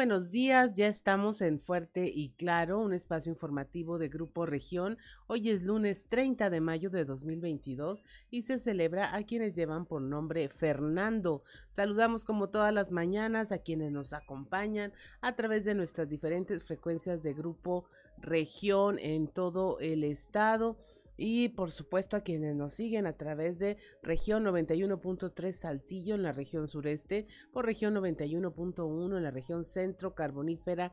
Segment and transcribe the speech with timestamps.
[0.00, 4.96] Buenos días, ya estamos en Fuerte y Claro, un espacio informativo de Grupo Región.
[5.26, 10.00] Hoy es lunes 30 de mayo de 2022 y se celebra a quienes llevan por
[10.00, 11.42] nombre Fernando.
[11.68, 17.22] Saludamos como todas las mañanas a quienes nos acompañan a través de nuestras diferentes frecuencias
[17.22, 17.84] de Grupo
[18.16, 20.78] Región en todo el estado
[21.22, 26.32] y por supuesto a quienes nos siguen a través de región 91.3 Saltillo en la
[26.32, 30.92] región sureste, por región 91.1 en la región centro carbonífera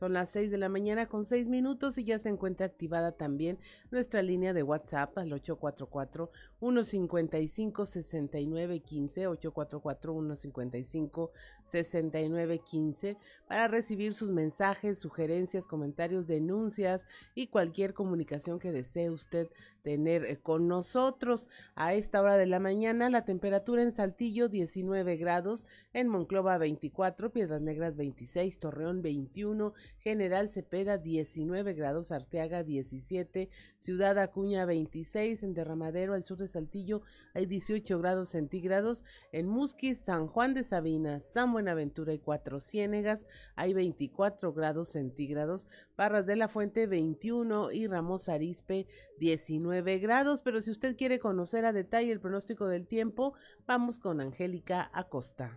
[0.00, 3.58] Son las 6 de la mañana con 6 minutos y ya se encuentra activada también
[3.90, 11.32] nuestra línea de WhatsApp al 844 155 6915 844 155
[11.64, 19.50] 6915 para recibir sus mensajes, sugerencias, comentarios, denuncias y cualquier comunicación que desee usted
[19.82, 21.48] tener eh, con nosotros.
[21.74, 27.32] A esta hora de la mañana la temperatura en Saltillo 19 grados, en Monclova 24,
[27.32, 35.54] Piedras Negras 26, Torreón 21, General Cepeda 19 grados, Arteaga 17, Ciudad Acuña 26, en
[35.54, 37.02] Derramadero al sur de Saltillo
[37.34, 43.26] hay 18 grados centígrados, en Musquis, San Juan de Sabina, San Buenaventura y Cuatro Ciénegas
[43.56, 48.86] hay 24 grados centígrados, Barras de la Fuente 21 y Ramos Arispe
[49.20, 53.34] 19 grados, pero si usted quiere conocer a detalle el pronóstico del tiempo,
[53.66, 55.56] vamos con Angélica Acosta.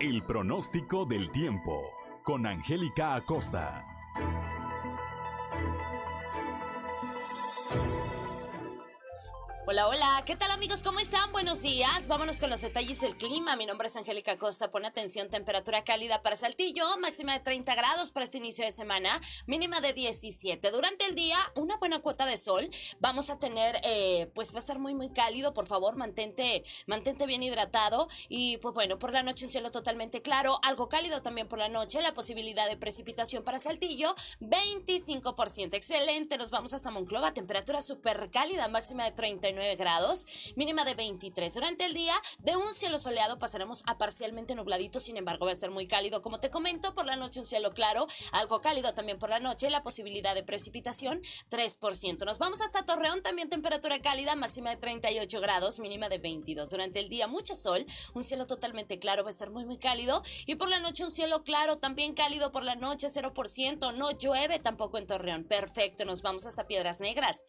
[0.00, 1.80] El pronóstico del tiempo
[2.24, 3.84] con Angélica Acosta.
[9.70, 10.82] Hola, hola, ¿qué tal amigos?
[10.82, 11.30] ¿Cómo están?
[11.30, 12.06] Buenos días.
[12.06, 13.54] Vámonos con los detalles del clima.
[13.54, 14.70] Mi nombre es Angélica Costa.
[14.70, 19.20] Pon atención, temperatura cálida para Saltillo, máxima de 30 grados para este inicio de semana,
[19.44, 20.70] mínima de 17.
[20.70, 22.66] Durante el día, una buena cuota de sol.
[23.00, 25.52] Vamos a tener, eh, pues va a estar muy, muy cálido.
[25.52, 28.08] Por favor, mantente, mantente bien hidratado.
[28.30, 31.68] Y pues bueno, por la noche un cielo totalmente claro, algo cálido también por la
[31.68, 32.00] noche.
[32.00, 35.74] La posibilidad de precipitación para Saltillo, 25%.
[35.74, 36.38] Excelente.
[36.38, 40.26] Nos vamos hasta Monclova, temperatura súper cálida, máxima de 39 grados,
[40.56, 41.52] mínima de 23.
[41.54, 45.54] Durante el día, de un cielo soleado pasaremos a parcialmente nubladito, sin embargo va a
[45.54, 46.22] estar muy cálido.
[46.22, 49.70] Como te comento, por la noche un cielo claro, algo cálido también por la noche,
[49.70, 51.20] la posibilidad de precipitación
[51.50, 52.24] 3%.
[52.24, 56.70] Nos vamos hasta Torreón, también temperatura cálida, máxima de 38 grados, mínima de 22.
[56.70, 60.22] Durante el día mucho sol, un cielo totalmente claro, va a estar muy muy cálido
[60.46, 64.58] y por la noche un cielo claro, también cálido por la noche 0%, no llueve
[64.58, 65.44] tampoco en Torreón.
[65.44, 67.44] Perfecto, nos vamos hasta Piedras Negras.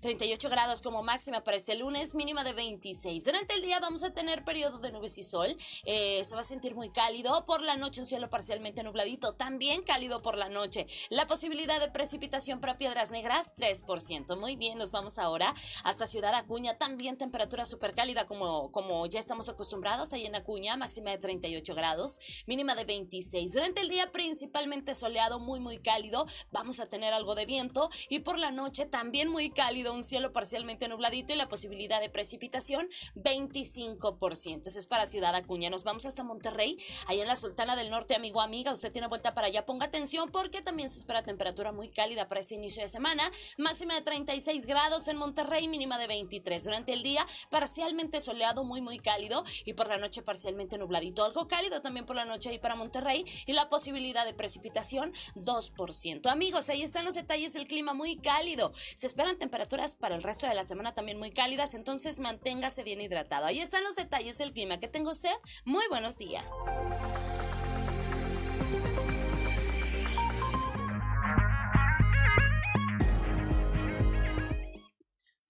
[0.00, 3.24] 38 grados como máxima este lunes, mínima de 26.
[3.24, 5.56] Durante el día vamos a tener periodo de nubes y sol.
[5.84, 7.44] Eh, se va a sentir muy cálido.
[7.44, 9.34] Por la noche un cielo parcialmente nubladito.
[9.34, 10.86] También cálido por la noche.
[11.10, 14.38] La posibilidad de precipitación para Piedras Negras, 3%.
[14.38, 15.52] Muy bien, nos vamos ahora
[15.84, 16.78] hasta Ciudad Acuña.
[16.78, 20.76] También temperatura súper cálida como, como ya estamos acostumbrados ahí en Acuña.
[20.76, 22.18] Máxima de 38 grados.
[22.46, 23.52] Mínima de 26.
[23.52, 26.26] Durante el día principalmente soleado, muy muy cálido.
[26.50, 27.88] Vamos a tener algo de viento.
[28.08, 29.92] Y por la noche también muy cálido.
[29.92, 34.66] Un cielo parcialmente nubladito y la posibilidad de precipitación 25%.
[34.68, 35.70] Eso es para Ciudad Acuña.
[35.70, 36.76] Nos vamos hasta Monterrey,
[37.08, 38.72] ahí en la Sultana del Norte, amigo, amiga.
[38.72, 39.66] Usted tiene vuelta para allá.
[39.66, 43.28] Ponga atención porque también se espera temperatura muy cálida para este inicio de semana.
[43.58, 46.62] Máxima de 36 grados en Monterrey, mínima de 23.
[46.62, 49.42] Durante el día, parcialmente soleado, muy, muy cálido.
[49.64, 51.24] Y por la noche, parcialmente nubladito.
[51.24, 53.24] Algo cálido también por la noche ahí para Monterrey.
[53.46, 56.30] Y la posibilidad de precipitación 2%.
[56.30, 58.72] Amigos, ahí están los detalles del clima muy cálido.
[58.94, 63.00] Se esperan temperaturas para el resto de la semana también muy cálidas, entonces manténgase bien
[63.00, 63.46] hidratado.
[63.46, 65.34] Ahí están los detalles del clima que tengo usted.
[65.64, 66.50] Muy buenos días.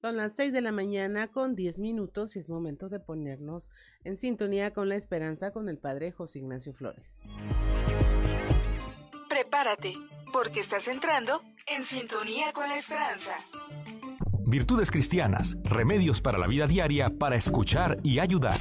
[0.02, 3.70] Son las 6 de la mañana con 10 minutos y es momento de ponernos
[4.02, 7.22] en sintonía con la esperanza con el padre José Ignacio Flores.
[9.28, 9.94] Prepárate
[10.32, 13.36] porque estás entrando en sintonía con la esperanza.
[14.52, 18.60] Virtudes cristianas, remedios para la vida diaria para escuchar y ayudar.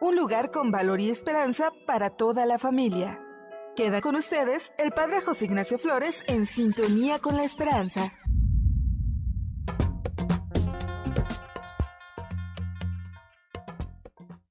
[0.00, 3.20] Un lugar con valor y esperanza para toda la familia.
[3.76, 8.14] Queda con ustedes el Padre José Ignacio Flores en sintonía con la esperanza.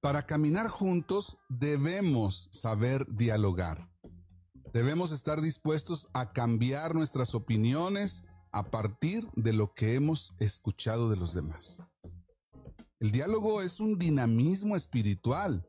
[0.02, 3.90] Para caminar juntos debemos saber dialogar.
[4.72, 8.24] Debemos estar dispuestos a cambiar nuestras opiniones
[8.56, 11.84] a partir de lo que hemos escuchado de los demás.
[13.02, 15.68] El diálogo es un dinamismo espiritual,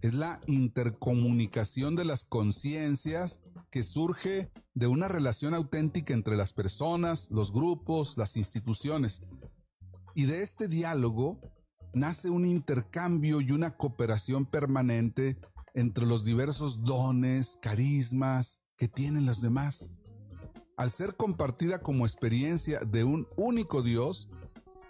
[0.00, 3.40] es la intercomunicación de las conciencias
[3.70, 9.20] que surge de una relación auténtica entre las personas, los grupos, las instituciones.
[10.14, 11.38] Y de este diálogo
[11.92, 15.38] nace un intercambio y una cooperación permanente
[15.74, 19.90] entre los diversos dones, carismas que tienen los demás.
[20.76, 24.30] Al ser compartida como experiencia de un único Dios,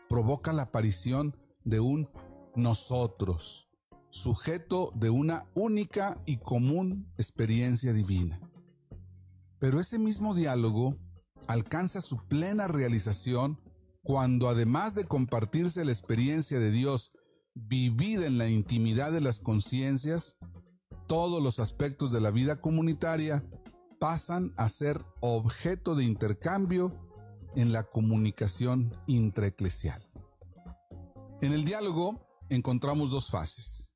[0.09, 2.09] provoca la aparición de un
[2.55, 3.69] nosotros,
[4.11, 8.41] sujeto de una única y común experiencia divina.
[9.59, 10.97] Pero ese mismo diálogo
[11.49, 13.61] alcanza su plena realización
[14.03, 17.13] cuando además de compartirse la experiencia de Dios
[17.55, 20.37] vivida en la intimidad de las conciencias,
[21.07, 23.45] todos los aspectos de la vida comunitaria
[24.03, 26.93] pasan a ser objeto de intercambio
[27.55, 30.05] en la comunicación intraeclesial.
[31.41, 33.95] En el diálogo encontramos dos fases.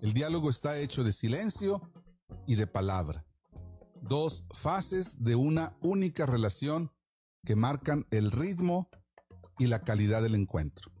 [0.00, 1.92] El diálogo está hecho de silencio
[2.46, 3.26] y de palabra.
[4.00, 6.92] Dos fases de una única relación
[7.44, 8.90] que marcan el ritmo
[9.58, 10.92] y la calidad del encuentro.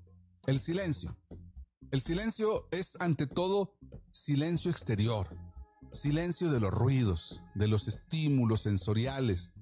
[0.48, 1.16] El silencio.
[1.92, 3.76] El silencio es ante todo
[4.10, 5.28] silencio exterior,
[5.92, 9.52] silencio de los ruidos, de los estímulos sensoriales,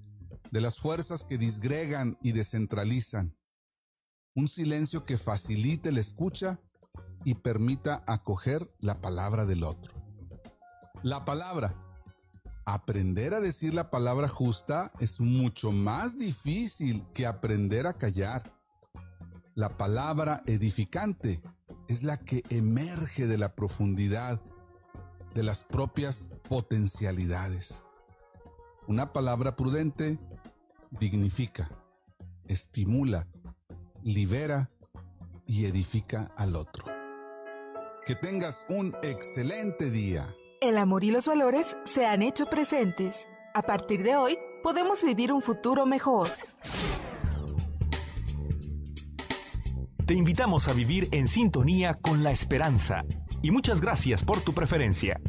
[0.49, 3.37] de las fuerzas que disgregan y descentralizan.
[4.33, 6.59] Un silencio que facilite la escucha
[7.25, 9.93] y permita acoger la palabra del otro.
[11.03, 11.75] La palabra.
[12.65, 18.55] Aprender a decir la palabra justa es mucho más difícil que aprender a callar.
[19.55, 21.41] La palabra edificante
[21.89, 24.41] es la que emerge de la profundidad
[25.33, 27.85] de las propias potencialidades.
[28.87, 30.19] Una palabra prudente
[30.89, 31.69] dignifica,
[32.47, 33.27] estimula,
[34.03, 34.69] libera
[35.45, 36.85] y edifica al otro.
[38.05, 40.35] Que tengas un excelente día.
[40.59, 43.27] El amor y los valores se han hecho presentes.
[43.53, 46.29] A partir de hoy, podemos vivir un futuro mejor.
[50.05, 53.05] Te invitamos a vivir en sintonía con la esperanza
[53.41, 55.19] y muchas gracias por tu preferencia.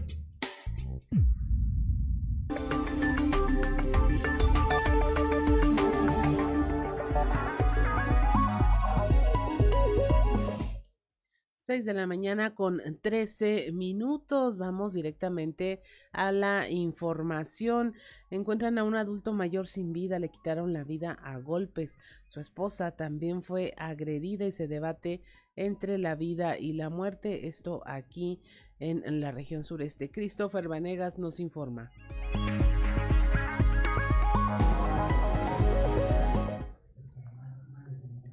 [11.73, 14.59] 6 de la mañana con 13 minutos.
[14.59, 15.81] Vamos directamente
[16.13, 17.95] a la información.
[18.29, 21.97] Encuentran a un adulto mayor sin vida, le quitaron la vida a golpes.
[22.29, 25.23] Su esposa también fue agredida y se debate
[25.57, 27.47] entre la vida y la muerte.
[27.49, 28.43] Esto aquí
[28.79, 30.11] en la región sureste.
[30.11, 31.91] Christopher Vanegas nos informa.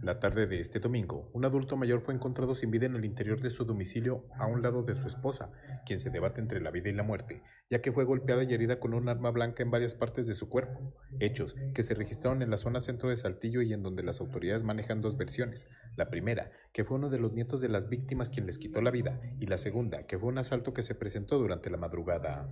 [0.09, 3.41] La tarde de este domingo, un adulto mayor fue encontrado sin vida en el interior
[3.41, 5.51] de su domicilio a un lado de su esposa,
[5.85, 8.79] quien se debate entre la vida y la muerte, ya que fue golpeada y herida
[8.79, 12.49] con un arma blanca en varias partes de su cuerpo, hechos que se registraron en
[12.49, 15.67] la zona centro de Saltillo y en donde las autoridades manejan dos versiones.
[15.95, 18.89] La primera, que fue uno de los nietos de las víctimas quien les quitó la
[18.89, 22.51] vida, y la segunda, que fue un asalto que se presentó durante la madrugada.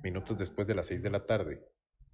[0.00, 1.66] Minutos después de las seis de la tarde,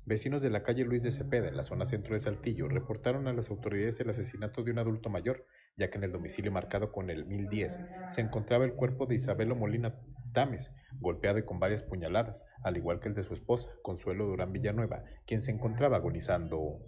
[0.04, 3.32] Vecinos de la calle Luis de Cepeda, en la zona centro de Saltillo, reportaron a
[3.32, 7.08] las autoridades el asesinato de un adulto mayor, ya que en el domicilio marcado con
[7.08, 7.78] el 1010
[8.08, 9.94] se encontraba el cuerpo de Isabelo Molina
[10.32, 14.52] Tames, golpeado y con varias puñaladas, al igual que el de su esposa, Consuelo Durán
[14.52, 16.80] Villanueva, quien se encontraba agonizando.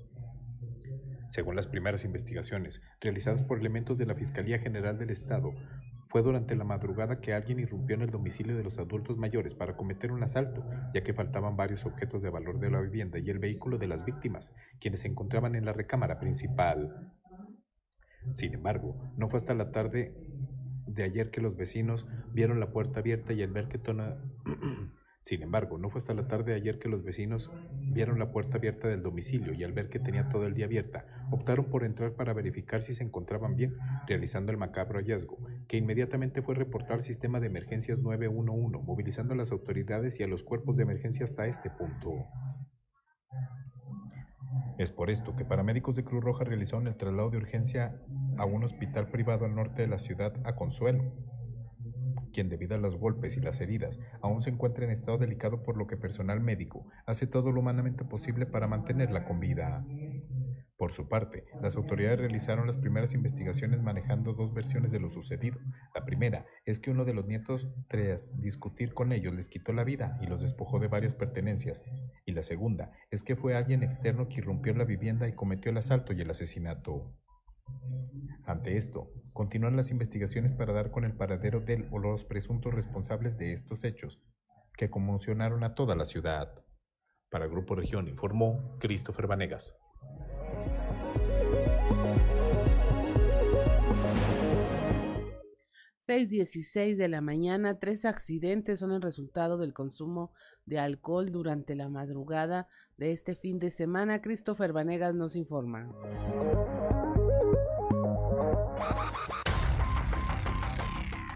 [1.29, 5.53] Según las primeras investigaciones realizadas por elementos de la Fiscalía General del Estado,
[6.15, 9.77] fue durante la madrugada que alguien irrumpió en el domicilio de los adultos mayores para
[9.77, 13.41] cometer un asalto, ya que faltaban varios objetos de valor de la vivienda y el
[13.41, 17.11] vehículo de las víctimas, quienes se encontraban en la recámara principal.
[18.35, 20.15] Sin embargo, no fue hasta la tarde
[20.87, 24.17] de ayer que los vecinos vieron la puerta abierta y al ver que Tona
[25.25, 27.51] Sin embargo, no fue hasta la tarde de ayer que los vecinos
[27.81, 31.07] vieron la puerta abierta del domicilio y al ver que tenía todo el día abierta,
[31.31, 33.75] optaron por entrar para verificar si se encontraban bien,
[34.07, 39.37] realizando el macabro hallazgo, que inmediatamente fue reportar al sistema de emergencias 911, movilizando a
[39.39, 42.27] las autoridades y a los cuerpos de emergencia hasta este punto.
[44.77, 47.99] Es por esto que paramédicos de Cruz Roja realizaron el traslado de urgencia
[48.37, 51.15] a un hospital privado al norte de la ciudad a Consuelo,
[52.35, 55.79] quien debido a los golpes y las heridas aún se encuentra en estado delicado por
[55.79, 59.87] lo que personal médico hace todo lo humanamente posible para mantenerla con vida.
[60.77, 65.59] Por su parte, las autoridades realizaron las primeras investigaciones manejando dos versiones de lo sucedido.
[65.95, 69.85] La primera es que uno de los nietos, tras discutir con ellos, les quitó la
[69.85, 71.85] vida y los despojó de varias pertenencias.
[72.27, 75.79] Y la segunda es que fue alguien externo que irrumpió la vivienda y cometió el
[75.79, 77.15] asalto y el asesinato.
[78.45, 83.37] Ante esto, continúan las investigaciones para dar con el paradero del o los presuntos responsables
[83.37, 84.23] de estos hechos,
[84.79, 86.65] que conmocionaron a toda la ciudad.
[87.31, 89.75] Para Grupo Región informó Christopher Vanegas.
[96.07, 100.33] 6.16 de la mañana, tres accidentes son el resultado del consumo
[100.67, 104.21] de alcohol durante la madrugada de este fin de semana.
[104.21, 105.91] Christopher Vanegas nos informa.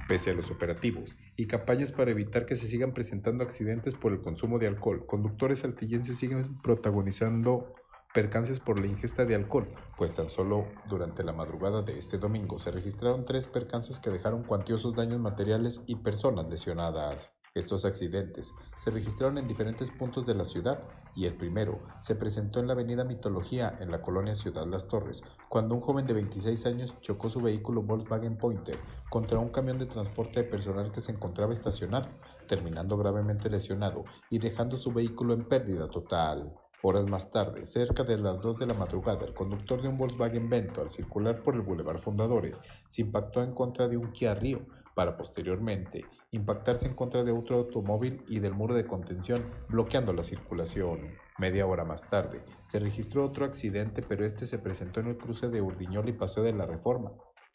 [0.09, 4.23] Pese a los operativos y campañas para evitar que se sigan presentando accidentes por el
[4.23, 7.75] consumo de alcohol, conductores saltillenses siguen protagonizando
[8.15, 12.59] percances por la ingesta de alcohol, pues tan solo durante la madrugada de este domingo
[12.59, 17.38] se registraron tres percances que dejaron cuantiosos daños materiales y personas lesionadas.
[17.59, 20.79] Estos accidentes se registraron en diferentes puntos de la ciudad
[21.17, 25.25] y el primero se presentó en la avenida Mitología en la colonia Ciudad Las Torres,
[25.49, 28.79] cuando un joven de 26 años chocó su vehículo Volkswagen Pointer
[29.11, 32.09] contra un camión de transporte de personal que se encontraba estacionado,
[32.47, 36.55] terminando gravemente lesionado y dejando su vehículo en pérdida total.
[36.83, 40.49] Horas más tarde, cerca de las 2 de la madrugada, el conductor de un Volkswagen
[40.49, 44.65] Vento, al circular por el Boulevard Fundadores, se impactó en contra de un Kia Rio,
[44.99, 50.25] para posteriormente impactarse en contra de otro automóvil y del muro de contención, bloqueando la
[50.25, 51.15] circulación.
[51.39, 55.49] Media hora más tarde, se registró otro accidente, pero este se presentó en el cruce
[55.49, 57.13] de Urdiñol y Paseo de la Reforma.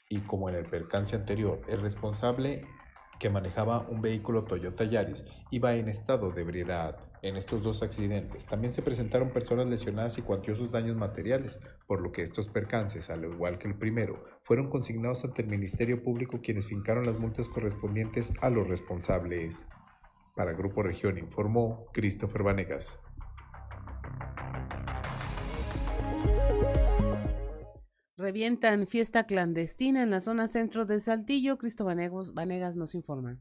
[0.10, 2.65] Y como en el percance anterior, el responsable
[3.20, 6.98] que manejaba un vehículo Toyota Yaris iba en estado de ebriedad.
[7.24, 12.12] En estos dos accidentes también se presentaron personas lesionadas y cuantiosos daños materiales, por lo
[12.12, 16.68] que estos percances, al igual que el primero, fueron consignados ante el Ministerio Público quienes
[16.68, 19.65] fincaron las multas correspondientes a los responsables.
[20.36, 23.00] Para Grupo Región informó Christopher Vanegas.
[28.18, 31.58] Revientan fiesta clandestina en la zona centro de Saltillo.
[31.58, 33.39] Cristo Vanegas nos informa.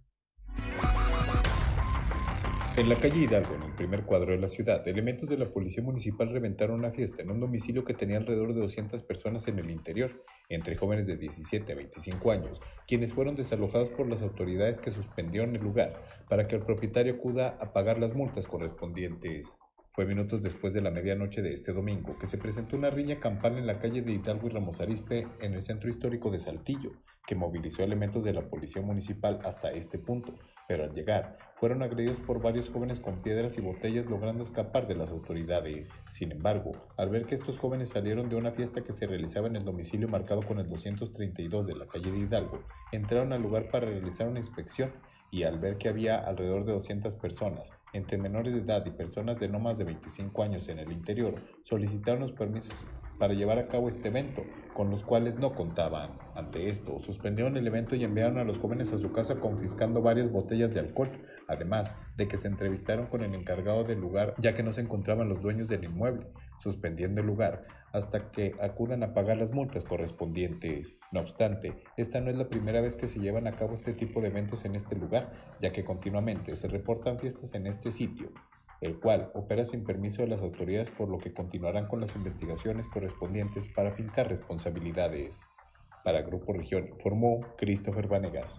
[2.74, 5.82] En la calle Hidalgo, en el primer cuadro de la ciudad, elementos de la Policía
[5.82, 9.70] Municipal reventaron una fiesta en un domicilio que tenía alrededor de 200 personas en el
[9.70, 14.90] interior, entre jóvenes de 17 a 25 años, quienes fueron desalojados por las autoridades que
[14.90, 15.92] suspendieron el lugar
[16.30, 19.58] para que el propietario acuda a pagar las multas correspondientes.
[19.94, 23.58] Fue minutos después de la medianoche de este domingo que se presentó una riña campal
[23.58, 26.92] en la calle de Hidalgo y Ramos Arispe en el centro histórico de Saltillo,
[27.26, 30.32] que movilizó elementos de la policía municipal hasta este punto,
[30.66, 34.94] pero al llegar fueron agredidos por varios jóvenes con piedras y botellas logrando escapar de
[34.94, 35.90] las autoridades.
[36.08, 39.56] Sin embargo, al ver que estos jóvenes salieron de una fiesta que se realizaba en
[39.56, 43.88] el domicilio marcado con el 232 de la calle de Hidalgo, entraron al lugar para
[43.88, 44.90] realizar una inspección
[45.32, 49.40] y al ver que había alrededor de 200 personas, entre menores de edad y personas
[49.40, 51.34] de no más de 25 años en el interior,
[51.64, 52.86] solicitaron los permisos
[53.18, 56.10] para llevar a cabo este evento, con los cuales no contaban.
[56.34, 60.30] Ante esto, suspendieron el evento y enviaron a los jóvenes a su casa confiscando varias
[60.30, 61.08] botellas de alcohol,
[61.48, 65.30] además de que se entrevistaron con el encargado del lugar ya que no se encontraban
[65.30, 66.26] los dueños del inmueble,
[66.58, 70.98] suspendiendo el lugar hasta que acudan a pagar las multas correspondientes.
[71.12, 74.20] No obstante, esta no es la primera vez que se llevan a cabo este tipo
[74.20, 78.32] de eventos en este lugar, ya que continuamente se reportan fiestas en este sitio,
[78.80, 82.88] el cual opera sin permiso de las autoridades por lo que continuarán con las investigaciones
[82.88, 85.42] correspondientes para fincar responsabilidades.
[86.02, 88.56] Para Grupo Región informó Christopher Vanegas.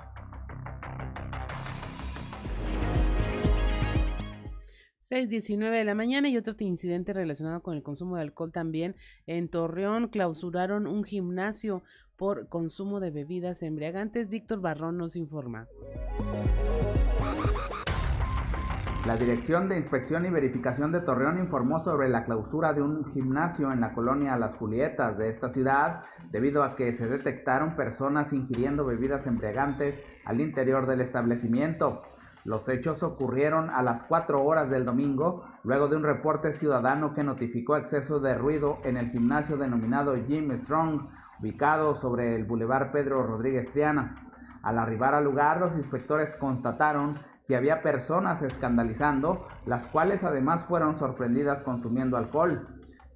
[5.13, 8.95] 6.19 de la mañana y otro incidente relacionado con el consumo de alcohol también.
[9.27, 11.83] En Torreón clausuraron un gimnasio
[12.17, 14.29] por consumo de bebidas embriagantes.
[14.29, 15.67] Víctor Barrón nos informa.
[19.05, 23.71] La Dirección de Inspección y Verificación de Torreón informó sobre la clausura de un gimnasio
[23.71, 28.83] en la colonia Las Julietas de esta ciudad debido a que se detectaron personas ingiriendo
[28.83, 32.01] bebidas embriagantes al interior del establecimiento.
[32.45, 37.23] Los hechos ocurrieron a las 4 horas del domingo, luego de un reporte ciudadano que
[37.23, 41.07] notificó exceso de ruido en el gimnasio denominado Jim Strong,
[41.39, 44.29] ubicado sobre el Boulevard Pedro Rodríguez Triana.
[44.61, 50.97] Al arribar al lugar, los inspectores constataron que había personas escandalizando, las cuales además fueron
[50.97, 52.67] sorprendidas consumiendo alcohol.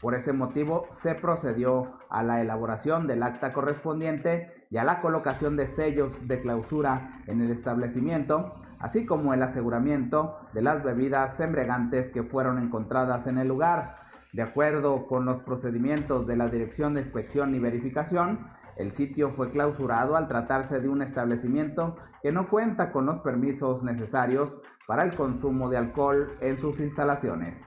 [0.02, 5.58] Por ese motivo se procedió a la elaboración del acta correspondiente y a la colocación
[5.58, 12.10] de sellos de clausura en el establecimiento, así como el aseguramiento de las bebidas embriagantes
[12.10, 13.96] que fueron encontradas en el lugar.
[14.34, 19.50] De acuerdo con los procedimientos de la Dirección de Inspección y Verificación, el sitio fue
[19.50, 25.16] clausurado al tratarse de un establecimiento que no cuenta con los permisos necesarios para el
[25.16, 27.60] consumo de alcohol en sus instalaciones.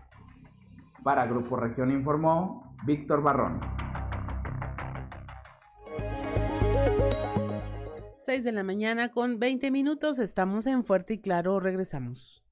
[1.03, 3.80] Para Grupo Región informó Víctor Barrón.
[8.31, 12.45] 6 de la mañana con 20 minutos, estamos en Fuerte y Claro, regresamos.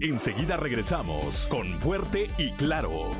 [0.00, 3.12] Enseguida regresamos con Fuerte y Claro.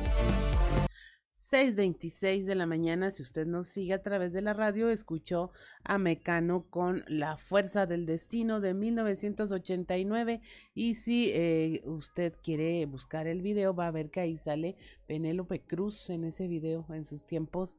[1.53, 5.51] 6.26 de la mañana, si usted nos sigue a través de la radio, escuchó
[5.83, 10.41] a Mecano con La Fuerza del Destino de 1989
[10.73, 15.61] y si eh, usted quiere buscar el video va a ver que ahí sale Penélope
[15.61, 17.77] Cruz en ese video en sus tiempos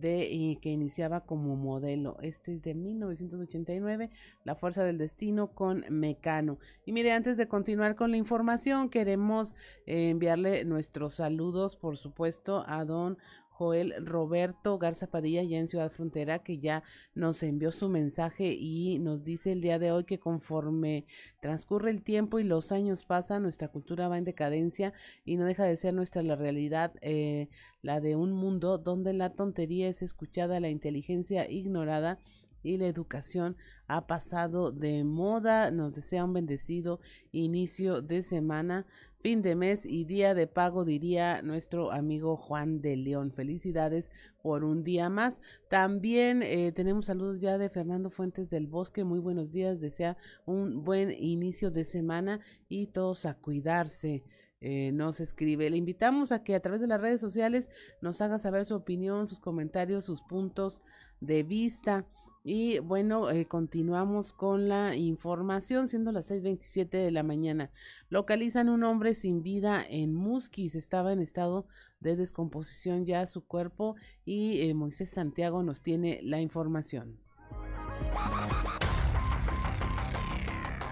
[0.00, 2.16] de y que iniciaba como modelo.
[2.20, 4.10] Este es de 1989,
[4.44, 6.58] La Fuerza del Destino con Mecano.
[6.84, 9.54] Y mire, antes de continuar con la información, queremos
[9.86, 13.18] eh, enviarle nuestros saludos, por supuesto, a don
[13.56, 16.82] Joel Roberto Garza Padilla, ya en Ciudad Frontera, que ya
[17.14, 21.06] nos envió su mensaje y nos dice el día de hoy que conforme
[21.40, 24.92] transcurre el tiempo y los años pasan, nuestra cultura va en decadencia
[25.24, 27.48] y no deja de ser nuestra la realidad, eh,
[27.80, 32.18] la de un mundo donde la tontería es escuchada, la inteligencia ignorada
[32.64, 33.56] y la educación
[33.86, 35.70] ha pasado de moda.
[35.70, 36.98] Nos desea un bendecido
[37.30, 38.86] inicio de semana
[39.24, 43.32] fin de mes y día de pago, diría nuestro amigo Juan de León.
[43.32, 44.10] Felicidades
[44.42, 45.40] por un día más.
[45.70, 49.02] También eh, tenemos saludos ya de Fernando Fuentes del Bosque.
[49.02, 49.80] Muy buenos días.
[49.80, 54.24] Desea un buen inicio de semana y todos a cuidarse.
[54.60, 55.70] Eh, nos escribe.
[55.70, 57.70] Le invitamos a que a través de las redes sociales
[58.02, 60.82] nos haga saber su opinión, sus comentarios, sus puntos
[61.20, 62.06] de vista.
[62.46, 67.70] Y bueno, eh, continuamos con la información, siendo las 6.27 de la mañana.
[68.10, 71.66] Localizan un hombre sin vida en Musquis, estaba en estado
[72.00, 77.18] de descomposición ya su cuerpo y eh, Moisés Santiago nos tiene la información.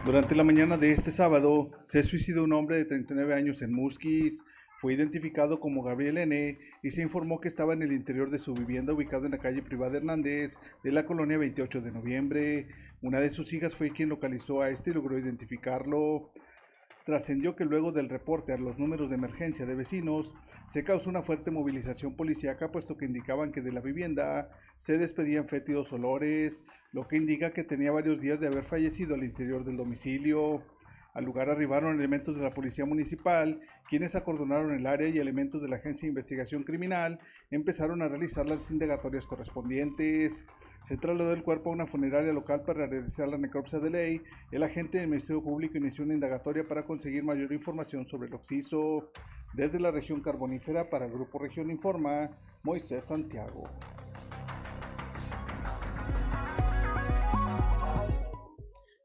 [0.07, 4.43] Durante la mañana de este sábado se suicidó un hombre de 39 años en Musquis.
[4.83, 6.59] Fue identificado como Gabriel N.
[6.83, 9.63] y se informó que estaba en el interior de su vivienda ubicado en la calle
[9.63, 12.67] Privada Hernández de la colonia 28 de noviembre.
[13.01, 16.33] Una de sus hijas fue quien localizó a este y logró identificarlo.
[17.07, 20.35] Trascendió que luego del reporte a los números de emergencia de vecinos,
[20.67, 25.47] se causó una fuerte movilización policíaca, puesto que indicaban que de la vivienda se despedían
[25.47, 29.77] fétidos olores, lo que indica que tenía varios días de haber fallecido al interior del
[29.77, 30.65] domicilio.
[31.15, 35.69] Al lugar arribaron elementos de la Policía Municipal, quienes acordonaron el área y elementos de
[35.69, 37.19] la Agencia de Investigación Criminal
[37.51, 40.45] empezaron a realizar las indagatorias correspondientes.
[40.89, 44.23] Se trasladó el cuerpo a una funeraria local para realizar la necropsia de ley.
[44.51, 49.11] El agente del Ministerio Público inició una indagatoria para conseguir mayor información sobre el occiso.
[49.53, 52.31] Desde la región carbonífera para el Grupo Región Informa,
[52.63, 53.65] Moisés Santiago.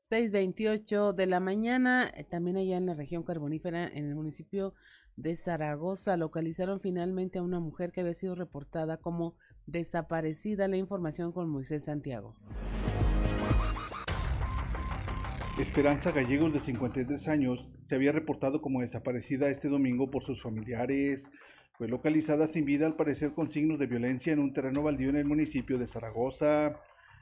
[0.10, 4.74] 6.28 de la mañana, eh, también allá en la región carbonífera, en el municipio
[5.18, 10.70] de Zaragoza, localizaron finalmente a una mujer que había sido reportada como desaparecida.
[10.70, 12.38] La información con Moisés Santiago.
[15.60, 21.30] Esperanza Gallegos, de 53 años, se había reportado como desaparecida este domingo por sus familiares.
[21.74, 25.18] Fue localizada sin vida al parecer con signos de violencia en un terreno baldío en
[25.18, 26.80] el municipio de Zaragoza.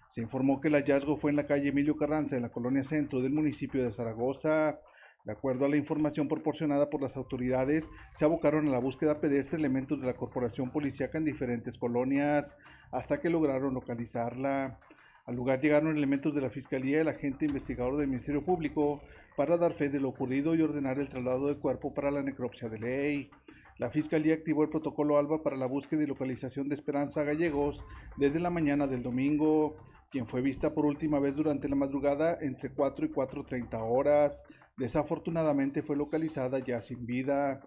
[0.07, 3.21] Se informó que el hallazgo fue en la calle Emilio Carranza, en la colonia centro
[3.21, 4.79] del municipio de Zaragoza.
[5.25, 9.57] De acuerdo a la información proporcionada por las autoridades, se abocaron a la búsqueda pedestre
[9.57, 12.55] elementos de la corporación policíaca en diferentes colonias
[12.91, 14.79] hasta que lograron localizarla.
[15.25, 19.01] Al lugar llegaron elementos de la Fiscalía y el agente investigador del Ministerio Público
[19.35, 22.69] para dar fe de lo ocurrido y ordenar el traslado del cuerpo para la necropsia
[22.69, 23.31] de ley.
[23.79, 27.83] La Fiscalía activó el protocolo ALBA para la búsqueda y localización de Esperanza Gallegos
[28.15, 29.75] desde la mañana del domingo
[30.15, 34.41] quien fue vista por última vez durante la madrugada entre 4 y 4.30 horas.
[34.77, 37.59] Desafortunadamente fue localizada ya sin vida.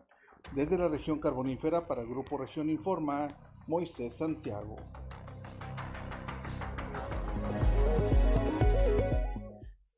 [0.55, 3.29] Desde la región carbonífera para el Grupo Región Informa,
[3.67, 4.77] Moisés Santiago.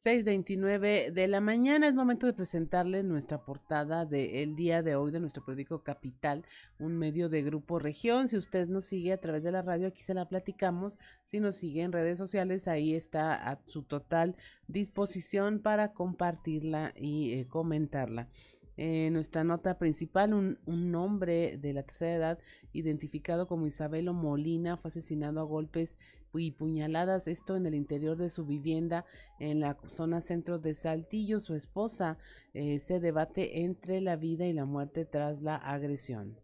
[0.02, 5.20] 6.29 de la mañana es momento de presentarles nuestra portada del día de hoy de
[5.20, 6.46] nuestro periódico Capital,
[6.78, 8.26] un medio de Grupo Región.
[8.26, 10.96] Si usted nos sigue a través de la radio, aquí se la platicamos.
[11.26, 14.36] Si nos sigue en redes sociales, ahí está a su total
[14.68, 18.30] disposición para compartirla y eh, comentarla.
[18.78, 22.38] Eh, nuestra nota principal, un, un, hombre de la tercera edad,
[22.72, 25.98] identificado como Isabelo Molina, fue asesinado a golpes
[26.38, 29.04] y puñaladas, esto en el interior de su vivienda
[29.38, 31.40] en la zona centro de Saltillo.
[31.40, 32.18] Su esposa
[32.54, 36.38] eh, se debate entre la vida y la muerte tras la agresión.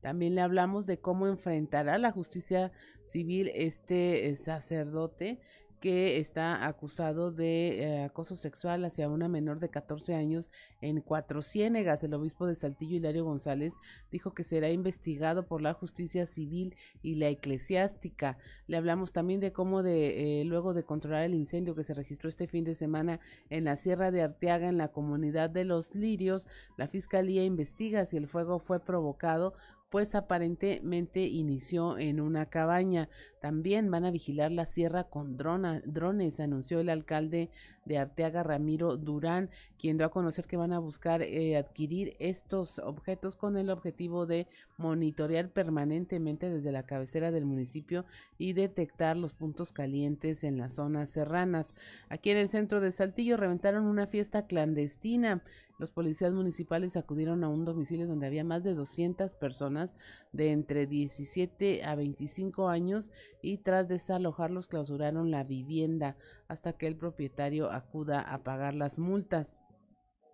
[0.00, 2.72] También le hablamos de cómo enfrentará la justicia
[3.04, 5.40] civil este eh, sacerdote
[5.82, 11.42] que está acusado de eh, acoso sexual hacia una menor de 14 años en Cuatro
[11.42, 12.04] Ciénegas.
[12.04, 13.74] El obispo de Saltillo, Hilario González,
[14.12, 18.38] dijo que será investigado por la justicia civil y la eclesiástica.
[18.68, 22.28] Le hablamos también de cómo de eh, luego de controlar el incendio que se registró
[22.28, 23.18] este fin de semana
[23.50, 28.16] en la Sierra de Arteaga, en la comunidad de Los Lirios, la fiscalía investiga si
[28.16, 29.54] el fuego fue provocado
[29.92, 33.10] pues aparentemente inició en una cabaña.
[33.42, 37.50] También van a vigilar la sierra con drones, anunció el alcalde
[37.84, 42.78] de Arteaga, Ramiro Durán, quien dio a conocer que van a buscar eh, adquirir estos
[42.78, 44.46] objetos con el objetivo de
[44.78, 48.06] monitorear permanentemente desde la cabecera del municipio
[48.38, 51.74] y detectar los puntos calientes en las zonas serranas.
[52.08, 55.42] Aquí en el centro de Saltillo reventaron una fiesta clandestina.
[55.82, 59.96] Los policías municipales acudieron a un domicilio donde había más de 200 personas
[60.30, 63.10] de entre 17 a 25 años
[63.42, 66.16] y tras desalojarlos clausuraron la vivienda
[66.46, 69.60] hasta que el propietario acuda a pagar las multas.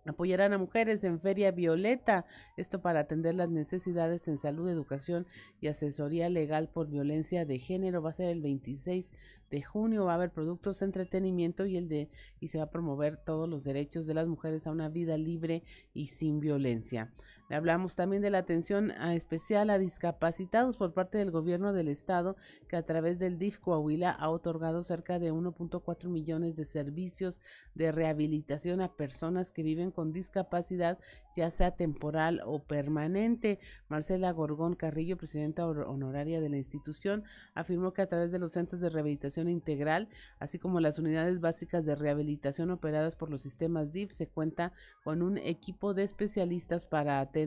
[0.09, 2.25] Apoyarán a mujeres en Feria Violeta,
[2.57, 5.27] esto para atender las necesidades en salud, educación
[5.61, 8.01] y asesoría legal por violencia de género.
[8.01, 9.13] Va a ser el 26
[9.49, 13.17] de junio, va a haber productos, entretenimiento y el de y se va a promover
[13.17, 17.13] todos los derechos de las mujeres a una vida libre y sin violencia.
[17.51, 22.35] Hablamos también de la atención especial a discapacitados por parte del gobierno del estado,
[22.67, 27.41] que a través del DIF Coahuila ha otorgado cerca de 1.4 millones de servicios
[27.73, 30.99] de rehabilitación a personas que viven con discapacidad,
[31.35, 33.57] ya sea temporal o permanente.
[33.87, 37.23] Marcela Gorgón Carrillo, presidenta honoraria de la institución,
[37.55, 40.07] afirmó que a través de los centros de rehabilitación integral,
[40.37, 44.71] así como las unidades básicas de rehabilitación operadas por los sistemas DIF, se cuenta
[45.03, 47.38] con un equipo de especialistas para atender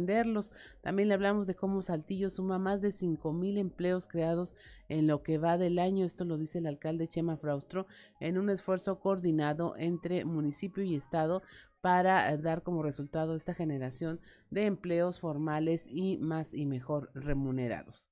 [0.80, 4.54] también le hablamos de cómo Saltillo suma más de cinco mil empleos creados
[4.88, 6.04] en lo que va del año.
[6.04, 7.86] Esto lo dice el alcalde Chema Fraustro
[8.20, 11.42] en un esfuerzo coordinado entre municipio y estado
[11.80, 18.10] para eh, dar como resultado esta generación de empleos formales y más y mejor remunerados.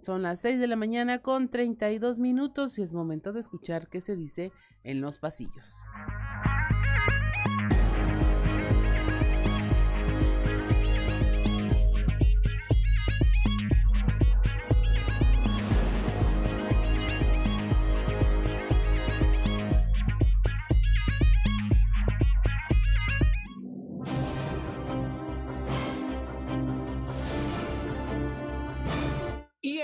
[0.00, 4.00] Son las 6 de la mañana con 32 minutos y es momento de escuchar qué
[4.00, 4.50] se dice
[4.82, 5.84] en los pasillos.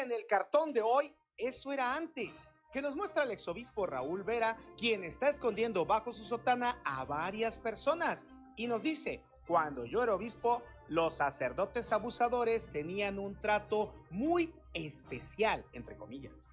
[0.02, 4.56] En el cartón de hoy, eso era antes, que nos muestra el exobispo Raúl Vera,
[4.76, 10.14] quien está escondiendo bajo su sotana a varias personas, y nos dice, cuando yo era
[10.14, 16.50] obispo, los sacerdotes abusadores tenían un trato muy especial, entre comillas.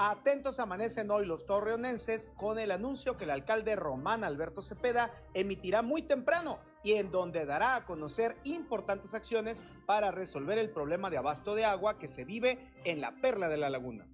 [0.00, 5.82] Atentos amanecen hoy los torreonenses con el anuncio que el alcalde Román Alberto Cepeda emitirá
[5.82, 11.18] muy temprano y en donde dará a conocer importantes acciones para resolver el problema de
[11.18, 14.06] abasto de agua que se vive en la perla de la laguna.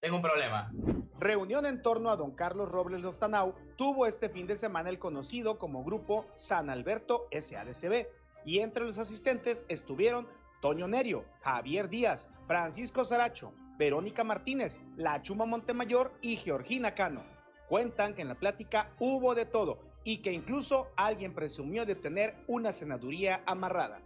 [0.00, 0.72] Tengo un problema.
[1.18, 5.58] Reunión en torno a don Carlos Robles Lostanau tuvo este fin de semana el conocido
[5.58, 8.06] como grupo San Alberto SADCB
[8.44, 10.28] y entre los asistentes estuvieron
[10.60, 17.22] Toño Nerio, Javier Díaz, Francisco Saracho, Verónica Martínez, La Chuma Montemayor y Georgina Cano.
[17.68, 22.34] Cuentan que en la plática hubo de todo y que incluso alguien presumió de tener
[22.48, 24.00] una senaduría amarrada.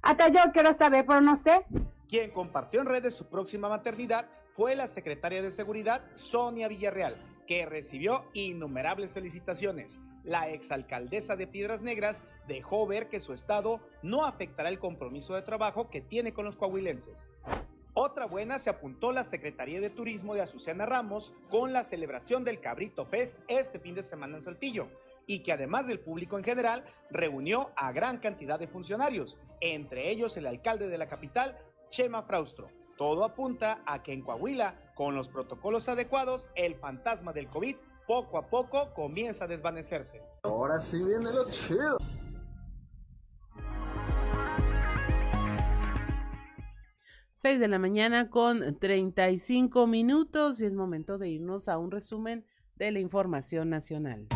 [0.00, 1.66] Hasta yo quiero saber, pero no sé.
[2.08, 7.66] Quien compartió en redes su próxima maternidad fue la secretaria de Seguridad, Sonia Villarreal, que
[7.66, 10.00] recibió innumerables felicitaciones.
[10.24, 15.42] La exalcaldesa de Piedras Negras dejó ver que su estado no afectará el compromiso de
[15.42, 17.30] trabajo que tiene con los coahuilenses.
[18.00, 22.60] Otra buena se apuntó la Secretaría de Turismo de Azucena Ramos con la celebración del
[22.60, 24.86] Cabrito Fest este fin de semana en Saltillo,
[25.26, 30.36] y que además del público en general, reunió a gran cantidad de funcionarios, entre ellos
[30.36, 31.58] el alcalde de la capital,
[31.88, 32.70] Chema Fraustro.
[32.96, 37.74] Todo apunta a que en Coahuila, con los protocolos adecuados, el fantasma del COVID
[38.06, 40.22] poco a poco comienza a desvanecerse.
[40.44, 41.98] Ahora sí viene lo chido.
[47.40, 52.44] 6 de la mañana con 35 minutos y es momento de irnos a un resumen
[52.74, 54.26] de la información nacional.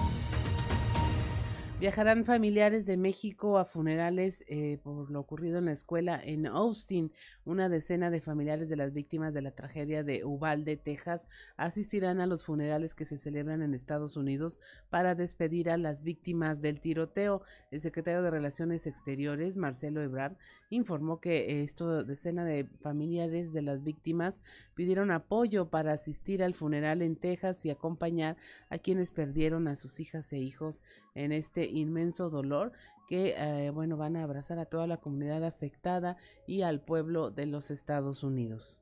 [1.82, 7.10] Viajarán familiares de México a funerales eh, por lo ocurrido en la escuela en Austin.
[7.44, 12.28] Una decena de familiares de las víctimas de la tragedia de Uvalde, Texas, asistirán a
[12.28, 17.42] los funerales que se celebran en Estados Unidos para despedir a las víctimas del tiroteo.
[17.72, 20.36] El secretario de Relaciones Exteriores, Marcelo Ebrard,
[20.70, 24.40] informó que esto decena de familiares de las víctimas
[24.76, 28.36] pidieron apoyo para asistir al funeral en Texas y acompañar
[28.70, 32.72] a quienes perdieron a sus hijas e hijos en este inmenso dolor
[33.08, 37.46] que, eh, bueno, van a abrazar a toda la comunidad afectada y al pueblo de
[37.46, 38.78] los Estados Unidos.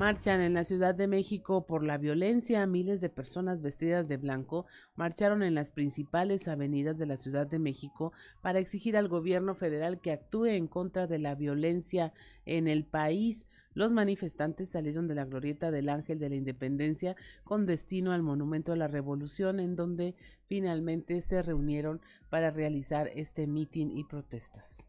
[0.00, 2.66] Marchan en la Ciudad de México por la violencia.
[2.66, 4.64] Miles de personas vestidas de blanco
[4.96, 10.00] marcharon en las principales avenidas de la Ciudad de México para exigir al gobierno federal
[10.00, 12.14] que actúe en contra de la violencia
[12.46, 13.46] en el país.
[13.72, 18.72] Los manifestantes salieron de la glorieta del Ángel de la Independencia con destino al Monumento
[18.72, 24.86] a la Revolución, en donde finalmente se reunieron para realizar este mitin y protestas.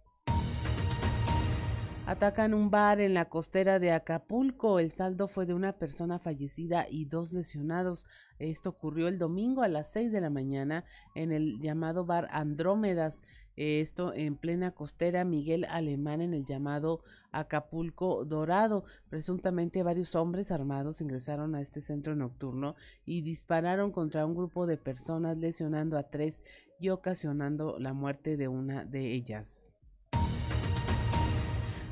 [2.08, 4.80] Atacan un bar en la costera de Acapulco.
[4.80, 8.08] El saldo fue de una persona fallecida y dos lesionados.
[8.40, 13.22] Esto ocurrió el domingo a las seis de la mañana en el llamado bar Andrómedas.
[13.56, 18.86] Esto en plena costera Miguel Alemán en el llamado Acapulco Dorado.
[19.10, 24.78] Presuntamente varios hombres armados ingresaron a este centro nocturno y dispararon contra un grupo de
[24.78, 26.44] personas lesionando a tres
[26.80, 29.72] y ocasionando la muerte de una de ellas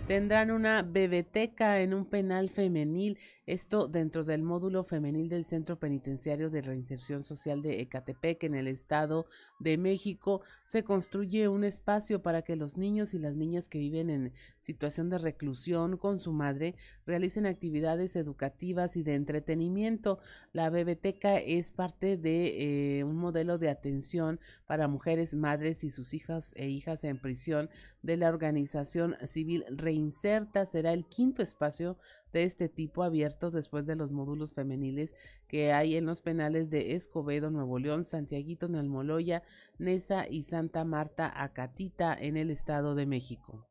[0.10, 3.19] tendrán una bebeteca en un penal femenil,
[3.50, 8.68] esto dentro del módulo femenil del Centro Penitenciario de Reinserción Social de Ecatepec en el
[8.68, 9.26] Estado
[9.60, 10.42] de México.
[10.66, 15.10] Se construye un espacio para que los niños y las niñas que viven en situación
[15.10, 16.76] de reclusión con su madre
[17.08, 20.20] realicen actividades educativas y de entretenimiento.
[20.54, 26.14] La bebeteca es parte de eh, un modelo de atención para mujeres, madres y sus
[26.14, 27.72] hijas e hijas en prisión
[28.04, 30.68] de la organización civil Reinserta.
[30.68, 31.98] Será el quinto espacio
[32.34, 35.15] de este tipo abierto después de los módulos femeniles
[35.48, 39.44] que hay en los penales de Escobedo, Nuevo León, Santiaguito, Nalmoloya,
[39.78, 43.68] Nesa y Santa Marta, Acatita en el Estado de México.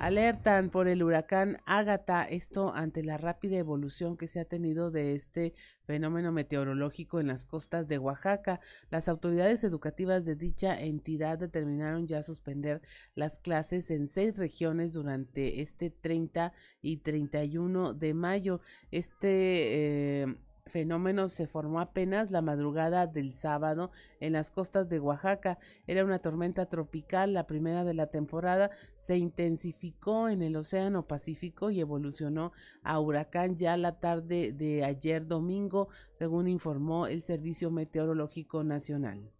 [0.00, 5.14] Alertan por el huracán Ágata, esto ante la rápida evolución que se ha tenido de
[5.14, 5.54] este
[5.86, 8.60] fenómeno meteorológico en las costas de Oaxaca.
[8.90, 12.80] Las autoridades educativas de dicha entidad determinaron ya suspender
[13.16, 18.60] las clases en seis regiones durante este 30 y 31 de mayo.
[18.92, 20.36] Este eh,
[20.68, 25.58] fenómeno se formó apenas la madrugada del sábado en las costas de Oaxaca.
[25.86, 31.70] Era una tormenta tropical, la primera de la temporada, se intensificó en el Océano Pacífico
[31.70, 32.52] y evolucionó
[32.82, 39.37] a huracán ya la tarde de ayer domingo, según informó el Servicio Meteorológico Nacional.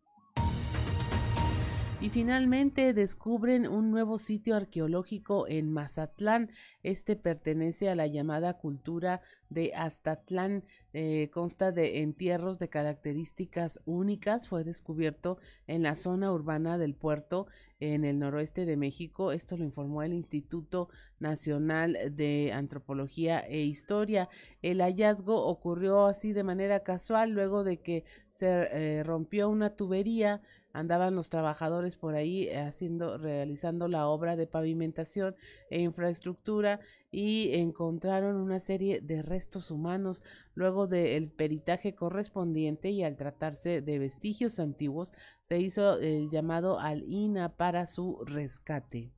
[2.00, 6.48] Y finalmente descubren un nuevo sitio arqueológico en Mazatlán.
[6.84, 10.62] Este pertenece a la llamada cultura de Aztatlán.
[10.92, 14.48] Eh, consta de entierros de características únicas.
[14.48, 17.48] Fue descubierto en la zona urbana del puerto
[17.80, 19.32] en el noroeste de México.
[19.32, 24.28] Esto lo informó el Instituto Nacional de Antropología e Historia.
[24.62, 28.04] El hallazgo ocurrió así de manera casual luego de que
[28.38, 30.40] se eh, rompió una tubería
[30.72, 35.34] andaban los trabajadores por ahí eh, haciendo, realizando la obra de pavimentación
[35.70, 40.22] e infraestructura y encontraron una serie de restos humanos
[40.54, 47.02] luego del peritaje correspondiente y al tratarse de vestigios antiguos se hizo el llamado al
[47.08, 49.17] INA para su rescate.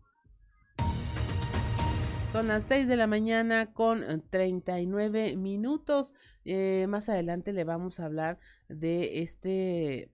[2.32, 6.14] Son las 6 de la mañana con 39 minutos.
[6.44, 8.38] Eh, más adelante le vamos a hablar
[8.68, 10.12] de este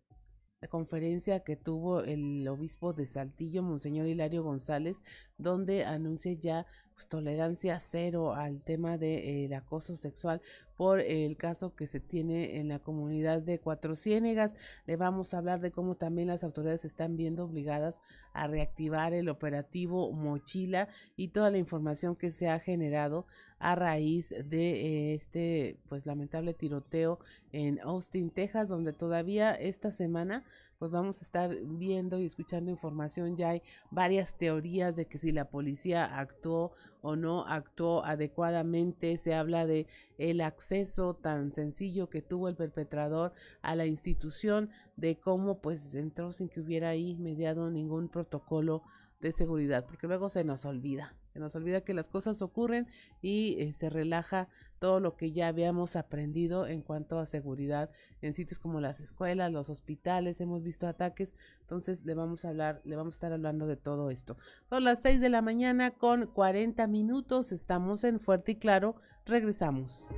[0.63, 5.03] la conferencia que tuvo el obispo de Saltillo, Monseñor Hilario González,
[5.37, 10.41] donde anuncia ya pues, tolerancia cero al tema del de, acoso sexual
[10.77, 14.57] por el caso que se tiene en la comunidad de Cuatro Ciénegas.
[14.87, 19.29] Le vamos a hablar de cómo también las autoridades están viendo obligadas a reactivar el
[19.29, 23.27] operativo Mochila y toda la información que se ha generado
[23.59, 27.19] a raíz de este pues lamentable tiroteo
[27.53, 30.45] en Austin, Texas, donde todavía esta semana
[30.79, 33.37] pues vamos a estar viendo y escuchando información.
[33.37, 39.35] Ya hay varias teorías de que si la policía actuó o no actuó adecuadamente, se
[39.35, 39.87] habla de
[40.19, 46.33] el acceso tan sencillo que tuvo el perpetrador a la institución, de cómo pues entró
[46.33, 48.83] sin que hubiera ahí mediado ningún protocolo
[49.21, 52.87] de seguridad, porque luego se nos olvida, se nos olvida que las cosas ocurren
[53.23, 58.33] y eh, se relaja todo lo que ya habíamos aprendido en cuanto a seguridad en
[58.33, 62.97] sitios como las escuelas, los hospitales, hemos visto ataques, entonces le vamos a hablar, le
[62.97, 64.37] vamos a estar hablando de todo esto.
[64.69, 70.09] Son las 6 de la mañana con 40 minutos, estamos en Fuerte y Claro, regresamos.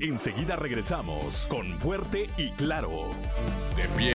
[0.00, 2.90] Enseguida regresamos con Fuerte y Claro.
[3.76, 4.15] De pie.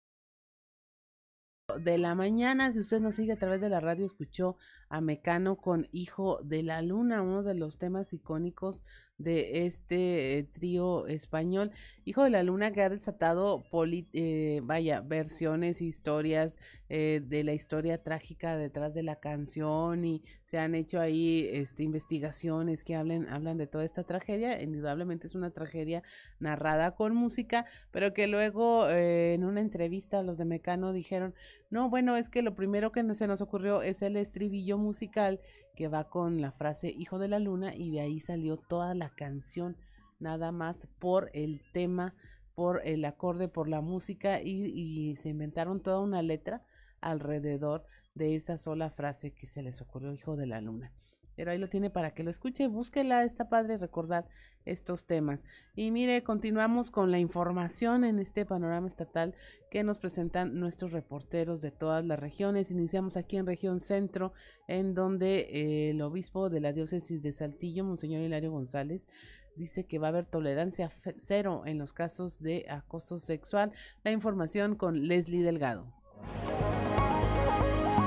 [1.78, 4.56] De la mañana, si usted nos sigue a través de la radio, escuchó
[4.88, 8.84] a Mecano con Hijo de la Luna, uno de los temas icónicos
[9.18, 11.72] de este eh, trío español.
[12.04, 13.64] Hijo de la Luna que ha desatado,
[14.12, 16.56] eh, vaya, versiones, historias
[16.88, 21.82] eh, de la historia trágica detrás de la canción y se han hecho ahí este,
[21.82, 24.62] investigaciones que hablen, hablan de toda esta tragedia.
[24.62, 26.02] Indudablemente es una tragedia
[26.38, 31.34] narrada con música, pero que luego en una entrevista los de Mecano dijeron,
[31.68, 35.40] no, bueno, es que lo primero que se nos ocurrió es el estribillo musical
[35.78, 39.10] que va con la frase Hijo de la Luna y de ahí salió toda la
[39.10, 39.76] canción,
[40.18, 42.16] nada más por el tema,
[42.56, 46.64] por el acorde, por la música y, y se inventaron toda una letra
[47.00, 47.84] alrededor
[48.16, 50.92] de esa sola frase que se les ocurrió Hijo de la Luna
[51.38, 54.26] pero ahí lo tiene para que lo escuche, búsquela, está padre recordar
[54.64, 55.44] estos temas.
[55.76, 59.36] Y mire, continuamos con la información en este panorama estatal
[59.70, 62.72] que nos presentan nuestros reporteros de todas las regiones.
[62.72, 64.32] Iniciamos aquí en región centro,
[64.66, 69.06] en donde eh, el obispo de la diócesis de Saltillo, Monseñor Hilario González,
[69.54, 73.70] dice que va a haber tolerancia cero en los casos de acoso sexual.
[74.02, 75.86] La información con Leslie Delgado.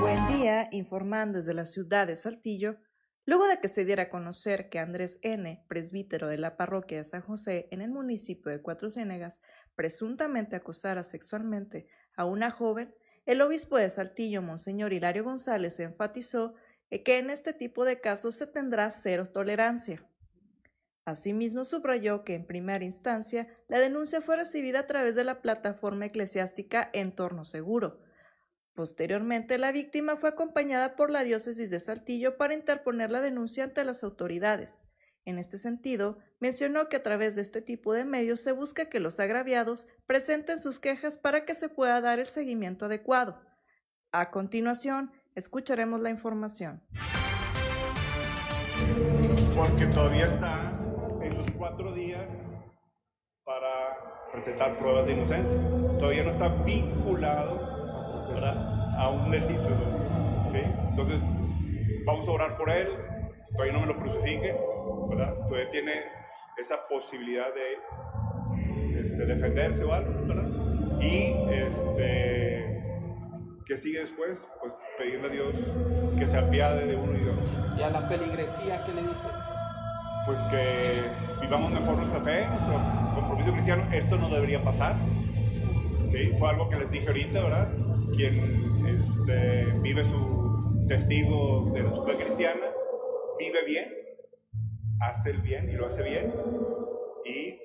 [0.02, 2.76] Buen día, informando desde la ciudad de Saltillo.
[3.24, 7.04] Luego de que se diera a conocer que Andrés N., presbítero de la parroquia de
[7.04, 9.40] San José en el municipio de Cuatro Ciénegas,
[9.76, 16.54] presuntamente acosara sexualmente a una joven, el obispo de Saltillo, Monseñor Hilario González, enfatizó
[16.90, 20.04] que en este tipo de casos se tendrá cero tolerancia.
[21.04, 26.06] Asimismo, subrayó que en primera instancia la denuncia fue recibida a través de la plataforma
[26.06, 28.00] eclesiástica Entorno Seguro,
[28.74, 33.84] Posteriormente, la víctima fue acompañada por la diócesis de Saltillo para interponer la denuncia ante
[33.84, 34.86] las autoridades.
[35.24, 38.98] En este sentido, mencionó que a través de este tipo de medios se busca que
[38.98, 43.40] los agraviados presenten sus quejas para que se pueda dar el seguimiento adecuado.
[44.10, 46.82] A continuación, escucharemos la información.
[49.54, 50.76] Porque todavía está
[51.22, 52.32] en sus cuatro días
[53.44, 55.60] para presentar pruebas de inocencia.
[55.98, 57.71] Todavía no está vinculado
[58.38, 59.70] a un delito.
[60.50, 60.58] ¿sí?
[60.90, 61.22] Entonces,
[62.04, 62.88] vamos a orar por él,
[63.52, 64.54] todavía no me lo crucifique,
[65.08, 65.34] ¿verdad?
[65.46, 65.92] todavía tiene
[66.58, 70.48] esa posibilidad de este, defenderse o algo, ¿verdad?
[71.00, 72.82] Y este,
[73.66, 75.56] que sigue después, pues pedirle a Dios
[76.18, 77.76] que se apiade de uno y de otro.
[77.76, 79.28] ¿Y a la peligresía qué le dice?
[80.26, 81.02] Pues que
[81.40, 82.74] vivamos mejor nuestra fe, nuestro
[83.14, 83.84] compromiso cristiano.
[83.92, 84.94] Esto no debería pasar.
[86.10, 86.32] ¿sí?
[86.38, 87.68] Fue algo que les dije ahorita, ¿verdad?
[88.12, 92.66] Quien este, vive su testigo de la fe cristiana,
[93.38, 93.92] vive bien,
[95.00, 96.32] hace el bien y lo hace bien
[97.24, 97.58] y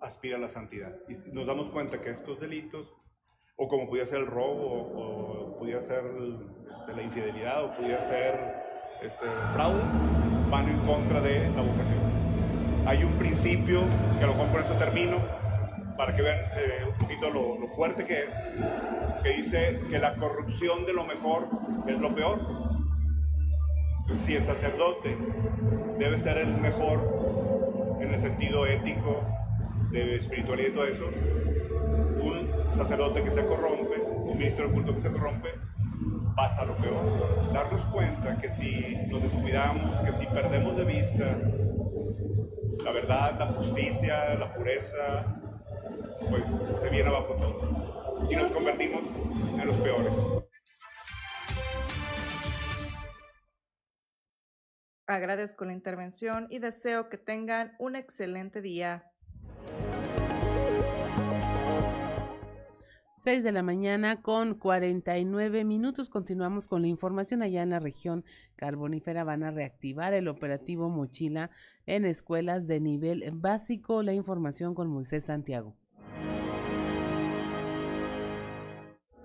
[0.00, 0.94] aspira a la santidad.
[1.08, 2.92] Y nos damos cuenta que estos delitos,
[3.56, 6.04] o como pudiera ser el robo, o, pudiera ser
[6.70, 8.38] este, la infidelidad, o pudiera ser
[9.02, 9.82] este, fraude,
[10.50, 11.98] van en contra de la vocación.
[12.86, 13.82] Hay un principio,
[14.18, 15.18] que a lo mejor por eso termino,
[15.98, 18.32] para que vean eh, un poquito lo, fuerte que es,
[19.24, 21.48] que dice que la corrupción de lo mejor
[21.88, 22.38] es lo peor.
[24.14, 25.18] Si el sacerdote
[25.98, 29.26] debe ser el mejor en el sentido ético,
[29.90, 31.04] de espiritualidad y todo eso,
[32.20, 35.48] un sacerdote que se corrompe, un ministro de culto que se corrompe,
[36.36, 37.02] pasa lo peor.
[37.52, 41.36] Darnos cuenta que si nos descuidamos, que si perdemos de vista
[42.84, 45.37] la verdad, la justicia, la pureza,
[46.28, 49.04] pues se viene abajo todo y nos convertimos
[49.60, 50.26] en los peores.
[55.06, 59.10] Agradezco la intervención y deseo que tengan un excelente día.
[63.14, 66.08] 6 de la mañana con 49 minutos.
[66.08, 67.42] Continuamos con la información.
[67.42, 71.50] Allá en la región carbonífera van a reactivar el operativo Mochila
[71.86, 74.02] en escuelas de nivel básico.
[74.02, 75.74] La información con Moisés Santiago.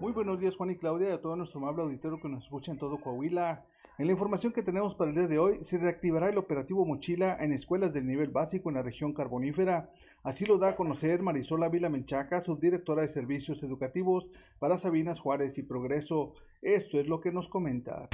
[0.03, 2.73] Muy buenos días Juan y Claudia y a todo nuestro amable auditorio que nos escucha
[2.73, 3.63] en todo Coahuila.
[3.97, 7.37] En la información que tenemos para el día de hoy, se reactivará el operativo Mochila
[7.39, 9.91] en escuelas de nivel básico en la región carbonífera.
[10.21, 14.27] Así lo da a conocer Marisol Ávila Menchaca, subdirectora de Servicios Educativos
[14.59, 16.33] para Sabinas Juárez y Progreso.
[16.61, 18.09] Esto es lo que nos comenta.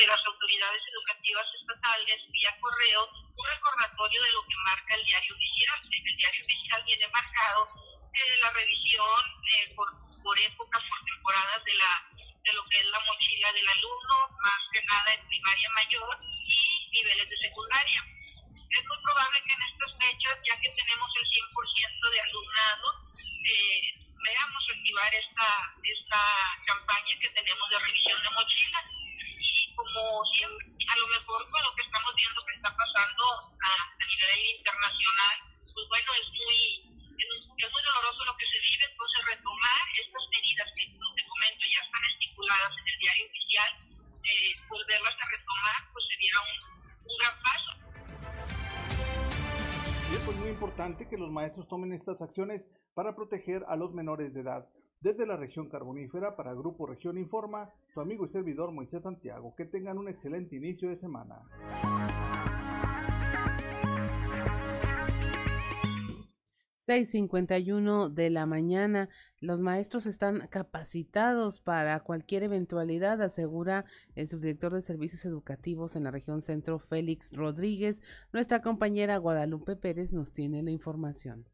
[0.00, 3.04] De las autoridades educativas estatales vía correo
[3.36, 5.78] un recordatorio de lo que marca el diario oficial.
[5.92, 7.68] En el diario oficial viene marcado
[8.16, 9.20] eh, la revisión
[9.52, 9.88] eh, por,
[10.24, 11.92] por épocas, por temporadas de la
[12.40, 16.16] de lo que es la mochila del alumno, más que nada en primaria mayor
[16.48, 18.00] y niveles de secundaria.
[18.56, 22.86] Es muy probable que en estas fechas, ya que tenemos el 100% de alumnado,
[23.44, 25.48] eh, veamos activar esta,
[25.84, 26.22] esta
[26.64, 28.84] campaña que tenemos de revisión de mochilas.
[29.76, 33.24] Como siempre, a lo mejor con lo que estamos viendo que está pasando
[33.62, 33.72] a,
[34.10, 35.36] nivel internacional,
[35.72, 36.60] pues bueno, es muy,
[37.14, 41.80] es muy doloroso lo que se vive, entonces retomar estas medidas que te comento ya
[41.84, 43.70] están estipuladas en el diario oficial,
[44.24, 46.58] eh, volverlas a retomar, pues sería un,
[47.06, 47.70] un gran paso.
[50.10, 53.94] Y es pues muy importante que los maestros tomen estas acciones para proteger a los
[53.94, 54.66] menores de edad.
[55.00, 59.54] Desde la región carbonífera para Grupo Región Informa, su amigo y servidor Moisés Santiago.
[59.56, 61.40] Que tengan un excelente inicio de semana.
[66.80, 69.08] 6:51 de la mañana.
[69.40, 73.86] Los maestros están capacitados para cualquier eventualidad, asegura
[74.16, 78.02] el subdirector de Servicios Educativos en la región centro, Félix Rodríguez.
[78.34, 81.46] Nuestra compañera Guadalupe Pérez nos tiene la información.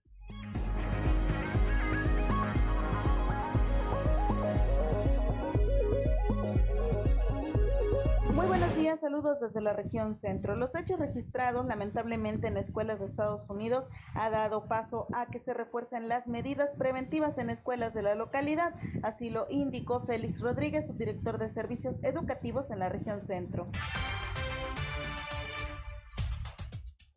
[8.96, 10.54] Días, saludos desde la región centro.
[10.54, 13.84] Los hechos registrados lamentablemente en escuelas de Estados Unidos
[14.14, 18.74] ha dado paso a que se refuercen las medidas preventivas en escuelas de la localidad,
[19.02, 23.68] así lo indicó Félix Rodríguez, subdirector de servicios educativos en la región centro.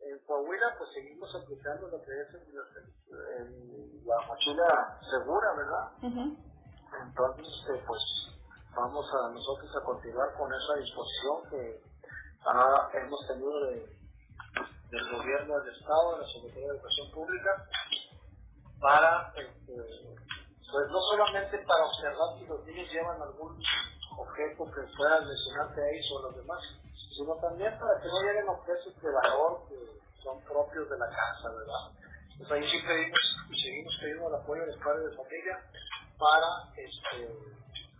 [0.00, 2.40] En Coahuila pues seguimos aplicando lo que es el-
[3.38, 5.88] el- la mochila segura, ¿verdad?
[7.06, 8.00] Entonces, este, pues
[8.76, 11.82] vamos a nosotros a continuar con esa disposición que
[12.46, 13.96] ah, hemos tenido de-
[14.90, 17.64] del gobierno del Estado, de la Secretaría de Educación Pública,
[18.80, 19.74] para, este,
[20.72, 23.62] pues no solamente para observar si los niños llevan algún
[24.18, 26.60] objeto que pueda lesionarte a ellos o a los demás,
[27.16, 29.76] sino también para que no lleguen objetos de valor que
[30.22, 31.84] son propios de la casa, ¿verdad?
[32.32, 35.64] Entonces ahí sí pedimos y seguimos pidiendo el apoyo de los padres de familia
[36.18, 37.28] para este,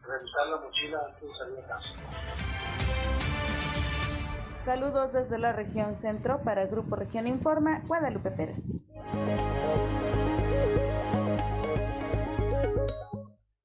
[0.07, 1.89] revisar la mochila antes de salir de casa.
[4.65, 8.59] Saludos desde la región centro para Grupo Región Informa, Guadalupe Pérez.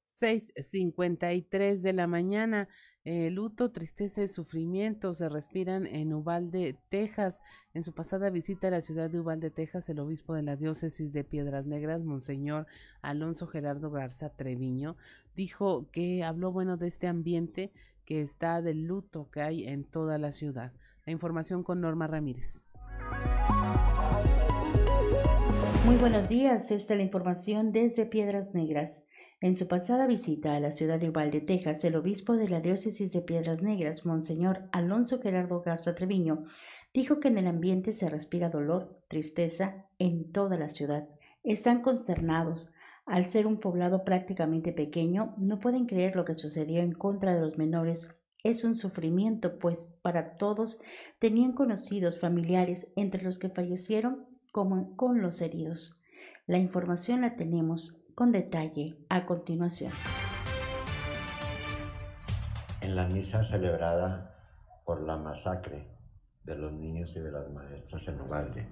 [0.06, 2.68] 6:53 de la mañana.
[3.08, 7.40] Eh, luto, tristeza y sufrimiento se respiran en Uvalde, Texas.
[7.72, 11.12] En su pasada visita a la ciudad de Uvalde, Texas, el obispo de la diócesis
[11.12, 12.66] de Piedras Negras, Monseñor
[13.02, 14.96] Alonso Gerardo Garza Treviño,
[15.36, 17.70] dijo que habló bueno de este ambiente
[18.04, 20.72] que está del luto que hay en toda la ciudad.
[21.04, 22.66] La información con Norma Ramírez.
[25.84, 29.04] Muy buenos días, esta es la información desde Piedras Negras.
[29.42, 33.12] En su pasada visita a la ciudad de Uvalde, Texas, el obispo de la diócesis
[33.12, 36.44] de Piedras Negras, Monseñor Alonso Gerardo Garza Treviño,
[36.94, 41.06] dijo que en el ambiente se respira dolor, tristeza en toda la ciudad.
[41.44, 42.72] Están consternados.
[43.04, 47.42] Al ser un poblado prácticamente pequeño, no pueden creer lo que sucedió en contra de
[47.42, 48.18] los menores.
[48.42, 50.80] Es un sufrimiento, pues para todos
[51.18, 56.02] tenían conocidos familiares entre los que fallecieron como con los heridos.
[56.46, 59.92] La información la tenemos con detalle a continuación.
[62.80, 64.34] En la misa celebrada
[64.86, 65.86] por la masacre
[66.44, 68.66] de los niños y de las maestras en Uvalde,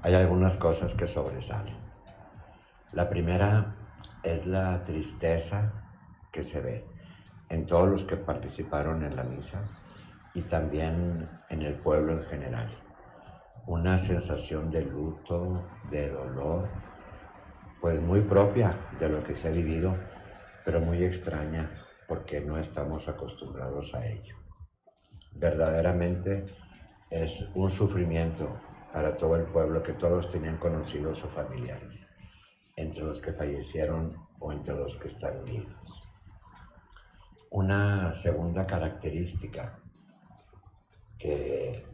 [0.00, 1.76] hay algunas cosas que sobresalen.
[2.92, 3.76] La primera
[4.22, 5.74] es la tristeza
[6.32, 6.86] que se ve
[7.50, 9.60] en todos los que participaron en la misa
[10.32, 12.70] y también en el pueblo en general.
[13.66, 16.70] Una sensación de luto, de dolor,
[17.80, 19.96] pues muy propia de lo que se ha vivido,
[20.64, 21.68] pero muy extraña
[22.06, 24.36] porque no estamos acostumbrados a ello.
[25.32, 26.44] Verdaderamente
[27.08, 28.60] es un sufrimiento
[28.92, 32.06] para todo el pueblo que todos tenían conocidos o familiares,
[32.76, 35.72] entre los que fallecieron o entre los que están unidos.
[37.50, 39.78] Una segunda característica
[41.18, 41.84] que,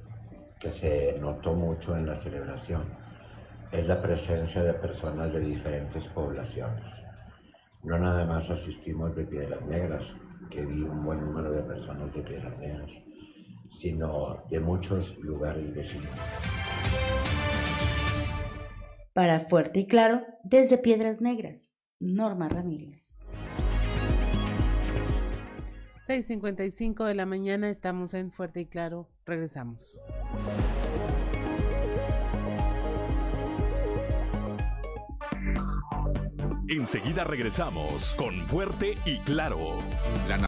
[0.58, 3.05] que se notó mucho en la celebración
[3.72, 7.04] es la presencia de personas de diferentes poblaciones.
[7.82, 10.16] No nada más asistimos de Piedras Negras,
[10.50, 13.02] que vi un buen número de personas de Piedras Negras,
[13.72, 16.08] sino de muchos lugares vecinos.
[19.12, 23.26] Para Fuerte y Claro, desde Piedras Negras, Norma Ramírez.
[26.06, 29.08] 6.55 de la mañana estamos en Fuerte y Claro.
[29.24, 29.98] Regresamos.
[36.68, 39.78] Enseguida regresamos con Fuerte y Claro.
[40.26, 40.44] La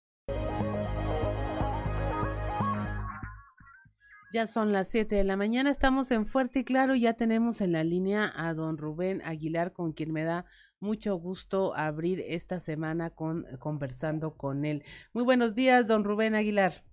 [4.33, 7.71] Ya son las 7 de la mañana, estamos en Fuerte y Claro, ya tenemos en
[7.71, 10.45] la línea a don Rubén Aguilar, con quien me da
[10.81, 14.85] mucho gusto abrir esta semana con conversando con él.
[15.13, 16.85] Muy buenos días, don Rubén Aguilar.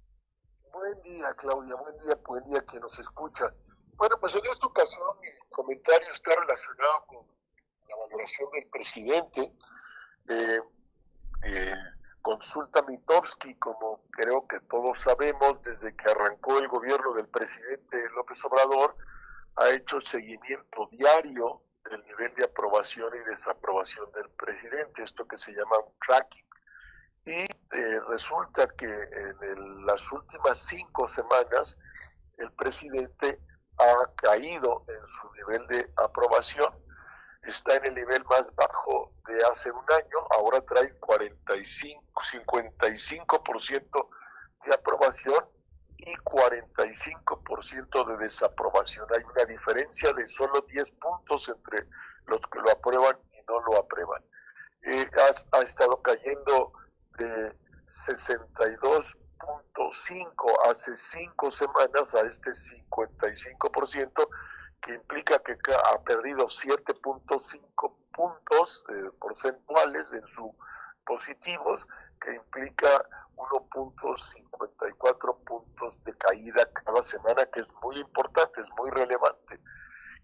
[0.71, 3.45] Buen día, Claudia, buen día, buen día quien nos escucha.
[3.95, 7.34] Bueno, pues en esta ocasión mi comentario está relacionado con
[7.89, 9.53] la valoración del presidente.
[10.27, 10.59] Eh,
[11.43, 11.73] eh,
[12.21, 18.43] consulta Mitowski, como creo que todos sabemos, desde que arrancó el gobierno del presidente López
[18.45, 18.95] Obrador,
[19.57, 25.53] ha hecho seguimiento diario del nivel de aprobación y desaprobación del presidente, esto que se
[25.53, 26.45] llama un tracking.
[27.25, 31.77] Y eh, resulta que en las últimas cinco semanas
[32.37, 33.39] el presidente
[33.77, 36.84] ha caído en su nivel de aprobación
[37.45, 44.09] está en el nivel más bajo de hace un año, ahora trae 45, 55%
[44.65, 45.45] de aprobación
[45.97, 49.07] y 45% de desaprobación.
[49.15, 51.87] Hay una diferencia de solo 10 puntos entre
[52.27, 54.23] los que lo aprueban y no lo aprueban.
[54.83, 56.73] Eh, ha, ha estado cayendo
[57.17, 57.55] de
[57.87, 64.27] 62.5 hace cinco semanas a este 55%,
[64.85, 70.51] que implica que ha perdido 7.5 puntos eh, porcentuales en sus
[71.03, 71.87] positivos,
[72.21, 72.87] que implica
[73.35, 79.59] 1.54 puntos de caída cada semana, que es muy importante, es muy relevante.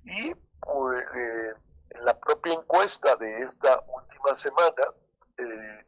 [0.04, 1.56] Y pues, eh,
[1.90, 4.94] en la propia encuesta de esta última semana,
[5.38, 5.88] eh,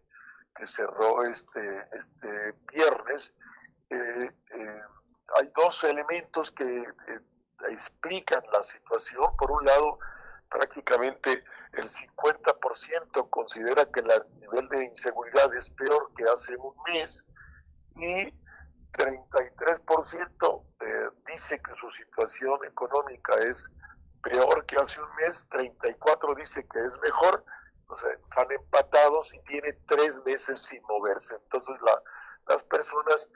[0.55, 3.35] que cerró este, este viernes,
[3.91, 6.83] hay dos elementos que
[7.69, 9.35] explican la situación.
[9.37, 9.99] Por un lado,
[10.49, 11.43] prácticamente
[11.73, 14.09] el 50% considera que el
[14.39, 17.25] nivel de inseguridad es peor que hace un mes
[17.95, 18.33] y
[18.93, 23.71] 33% eh, dice que su situación económica es
[24.21, 27.43] peor que hace un mes, 34 dice que es mejor,
[27.87, 31.35] o sea, están empatados y tiene tres meses sin moverse.
[31.35, 32.01] Entonces la,
[32.47, 33.29] las personas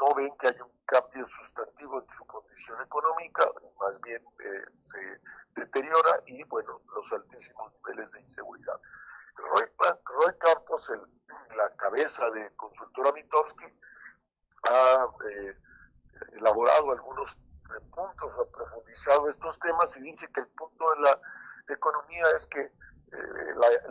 [0.00, 5.20] no ven que hay un cambio sustantivo en su condición económica, más bien eh, se
[5.54, 8.80] deteriora y, bueno, los altísimos niveles de inseguridad.
[9.36, 9.64] Roy,
[10.04, 10.92] Roy Carpos,
[11.56, 13.64] la cabeza de Consultora Mitowski,
[14.68, 15.58] ha eh,
[16.34, 21.20] elaborado algunos eh, puntos, ha profundizado estos temas y dice que el punto de la
[21.68, 22.72] economía es que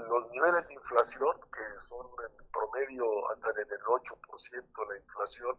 [0.09, 2.05] los niveles de inflación, que son
[2.53, 5.57] promedio andan en el 8% la inflación,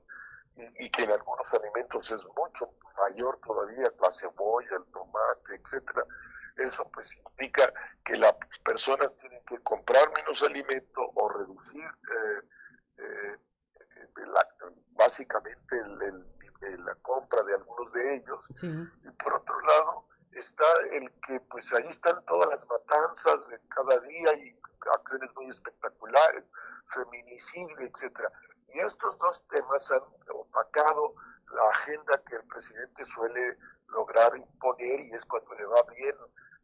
[0.79, 6.07] y, que en algunos alimentos es mucho mayor todavía, la cebolla, el tomate, etcétera.
[6.57, 7.73] Eso pues implica
[8.05, 8.35] que las
[8.65, 12.49] personas tienen que comprar menos alimento o reducir eh,
[12.99, 13.39] eh,
[14.93, 15.77] básicamente
[16.79, 18.49] la compra de algunos de ellos.
[18.63, 23.99] Y por otro lado está el que pues ahí están todas las matanzas de cada
[24.01, 24.61] día y
[24.93, 26.45] acciones muy espectaculares,
[26.87, 28.31] feminicidio, etcétera.
[28.69, 30.03] Y estos dos temas han
[30.35, 31.15] opacado
[31.51, 33.59] la agenda que el presidente suele
[33.89, 36.17] lograr imponer y es cuando le va bien,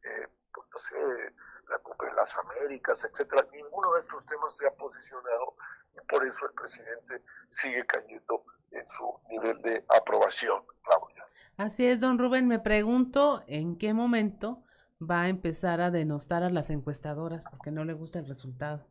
[0.05, 1.35] eh, pues, no sé,
[1.69, 3.47] la cumbre de las Américas, etcétera.
[3.53, 5.55] Ninguno de estos temas se ha posicionado
[5.95, 11.27] y por eso el presidente sigue cayendo en su nivel de aprobación, Claudia.
[11.57, 12.49] Así es, don Rubén.
[12.49, 14.65] Me pregunto en qué momento
[15.01, 18.87] va a empezar a denostar a las encuestadoras porque no le gusta el resultado.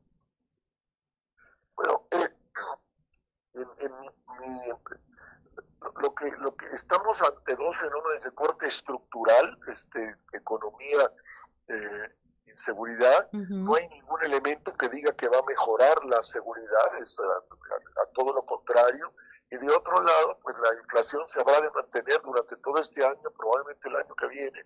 [6.02, 11.12] lo que lo que estamos ante dos fenómenos de corte estructural, este, economía
[11.68, 12.16] eh,
[12.50, 18.06] inseguridad, no hay ningún elemento que diga que va a mejorar la seguridad, es a,
[18.14, 19.14] todo lo contrario,
[19.52, 23.22] y de otro lado, pues la inflación se habrá de mantener durante todo este año,
[23.38, 24.66] probablemente el año que viene,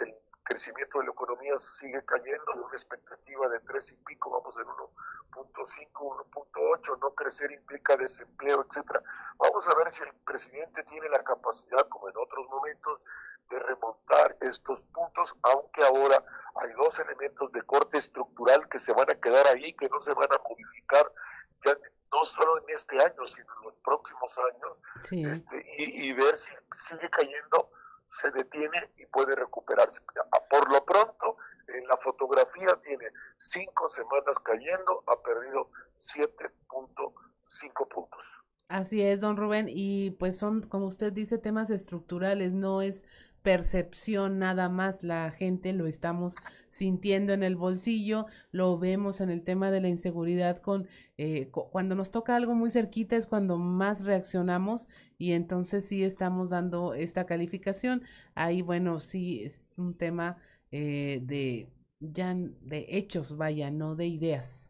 [0.00, 4.58] el crecimiento de la economía sigue cayendo de una expectativa de tres y pico, vamos
[4.58, 9.02] en 1.5, 1.8, no crecer implica desempleo, etcétera.
[9.38, 13.02] Vamos a ver si el presidente tiene la capacidad, como en otros momentos,
[13.48, 16.24] de remontar estos puntos, aunque ahora
[16.56, 20.12] hay dos elementos de corte estructural que se van a quedar ahí, que no se
[20.14, 21.12] van a modificar
[21.60, 21.76] ya
[22.12, 24.80] no solo en este año, sino en los próximos años,
[25.10, 27.70] este, y, y ver si sigue cayendo
[28.12, 30.02] se detiene y puede recuperarse.
[30.50, 31.38] Por lo pronto,
[31.68, 33.06] en la fotografía tiene
[33.38, 38.42] cinco semanas cayendo, ha perdido 7.5 puntos.
[38.68, 43.06] Así es, don Rubén, y pues son, como usted dice, temas estructurales, no es
[43.42, 46.34] percepción nada más, la gente lo estamos
[46.70, 50.88] sintiendo en el bolsillo, lo vemos en el tema de la inseguridad con
[51.18, 54.88] eh, cuando nos toca algo muy cerquita es cuando más reaccionamos
[55.18, 58.02] y entonces sí estamos dando esta calificación.
[58.34, 60.38] Ahí bueno, sí es un tema
[60.70, 61.68] eh, de
[62.00, 64.68] ya de hechos, vaya, no de ideas.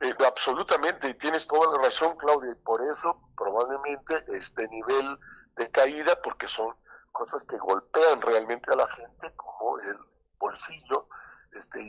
[0.00, 5.18] Eh, absolutamente, y tienes toda la razón, Claudia, y por eso probablemente este nivel
[5.56, 6.74] de caída, porque son
[7.20, 9.94] cosas que golpean realmente a la gente, como el
[10.38, 11.06] bolsillo,
[11.52, 11.82] este,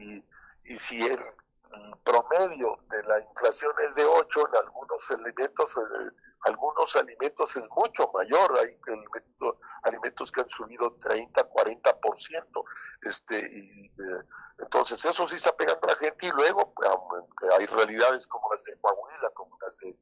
[0.65, 1.01] y, si
[1.73, 6.11] el, promedio de la inflación es de 8, en algunos alimentos, eh,
[6.41, 12.63] algunos alimentos es mucho mayor, hay alimentos, alimentos que han subido 30, 40%,
[13.03, 14.23] este, y, eh,
[14.59, 16.73] entonces eso sí está pegando a la gente y luego
[17.57, 19.97] hay realidades como las de Coahuila, como las de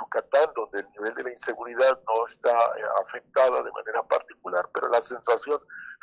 [0.00, 4.88] Yucatán, donde el nivel de la inseguridad no está eh, afectada de manera particular, pero
[4.88, 5.60] la sensación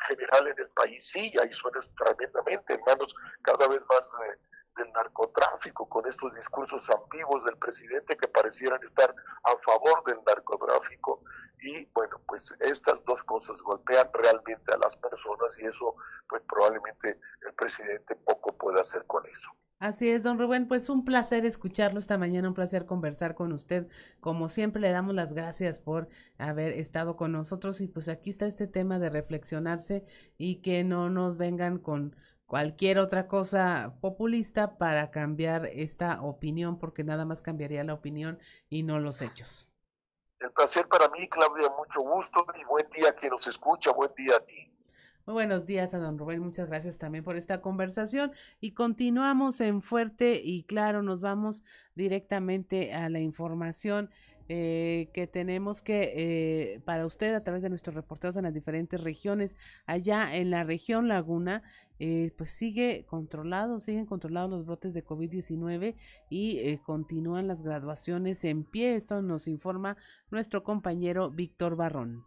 [0.07, 4.11] general en el país sí, ahí suena tremendamente en manos cada vez más
[4.79, 9.13] del narcotráfico, con estos discursos ambiguos del presidente que parecieran estar
[9.43, 11.21] a favor del narcotráfico.
[11.61, 15.95] Y bueno, pues estas dos cosas golpean realmente a las personas y eso
[16.27, 19.51] pues probablemente el presidente poco puede hacer con eso.
[19.79, 23.87] Así es, don Rubén, pues un placer escucharlo esta mañana, un placer conversar con usted.
[24.19, 28.45] Como siempre, le damos las gracias por haber estado con nosotros y pues aquí está
[28.45, 30.05] este tema de reflexionarse
[30.37, 32.13] y que no nos vengan con
[32.49, 38.39] cualquier otra cosa populista para cambiar esta opinión, porque nada más cambiaría la opinión
[38.71, 39.69] y no los hechos.
[40.39, 44.11] El placer para mí, Claudia, mucho gusto y buen día a quien nos escucha, buen
[44.17, 44.73] día a ti.
[45.27, 49.83] Muy buenos días a don Rubén, muchas gracias también por esta conversación y continuamos en
[49.83, 54.09] fuerte y claro, nos vamos directamente a la información
[54.51, 58.99] eh, que tenemos que eh, para usted a través de nuestros reporteros en las diferentes
[58.99, 61.61] regiones, allá en la región Laguna,
[61.99, 65.95] eh, pues sigue controlado, siguen controlados los brotes de COVID-19
[66.31, 68.95] y continúan las graduaciones en pie.
[68.95, 69.97] Esto nos informa
[70.31, 72.25] nuestro compañero Víctor Barrón.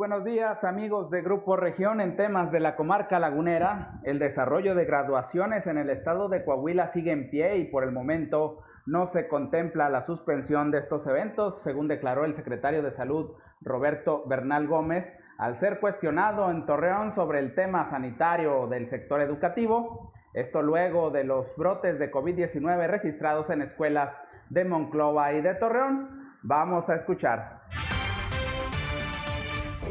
[0.00, 4.00] Buenos días amigos de Grupo Región en temas de la comarca lagunera.
[4.02, 7.92] El desarrollo de graduaciones en el estado de Coahuila sigue en pie y por el
[7.92, 13.32] momento no se contempla la suspensión de estos eventos, según declaró el secretario de Salud
[13.60, 15.04] Roberto Bernal Gómez,
[15.36, 20.14] al ser cuestionado en Torreón sobre el tema sanitario del sector educativo.
[20.32, 24.16] Esto luego de los brotes de COVID-19 registrados en escuelas
[24.48, 26.38] de Monclova y de Torreón.
[26.42, 27.60] Vamos a escuchar.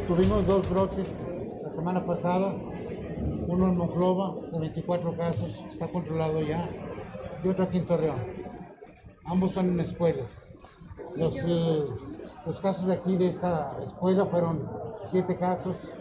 [0.10, 1.08] Tuvimos dos brotes
[1.62, 2.56] la semana pasada,
[3.48, 6.68] uno en Monclova de 24 casos, está controlado ya,
[7.44, 8.18] y otro aquí en Torreón.
[9.26, 10.52] Ambos son en escuelas.
[11.16, 11.86] Los, eh,
[12.44, 14.68] los casos de aquí de esta escuela fueron
[15.06, 15.94] siete casos.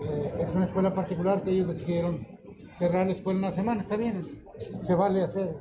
[0.00, 2.26] Eh, es una escuela particular que ellos decidieron
[2.72, 4.22] cerrar la escuela una semana, está bien,
[4.56, 5.54] se vale hacer.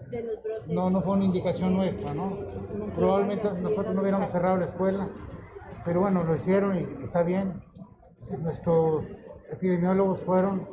[0.67, 2.37] No, no fue una indicación nuestra, ¿no?
[2.95, 5.09] Probablemente nosotros no hubiéramos cerrado la escuela,
[5.85, 7.61] pero bueno, lo hicieron y está bien.
[8.39, 9.05] Nuestros
[9.51, 10.67] epidemiólogos fueron,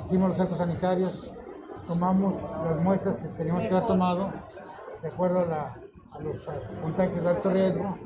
[0.00, 1.32] hicimos los cercos sanitarios,
[1.86, 4.32] tomamos las muestras que teníamos que haber tomado
[5.00, 5.76] de acuerdo a,
[6.20, 6.42] los
[6.82, 7.96] contactos de alto riesgo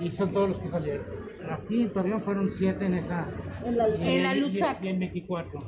[0.00, 1.04] y, son todos los que salieron.
[1.50, 3.26] Aquí en Torreón fueron siete en esa.
[3.62, 5.62] En la, en la y, y, en 24.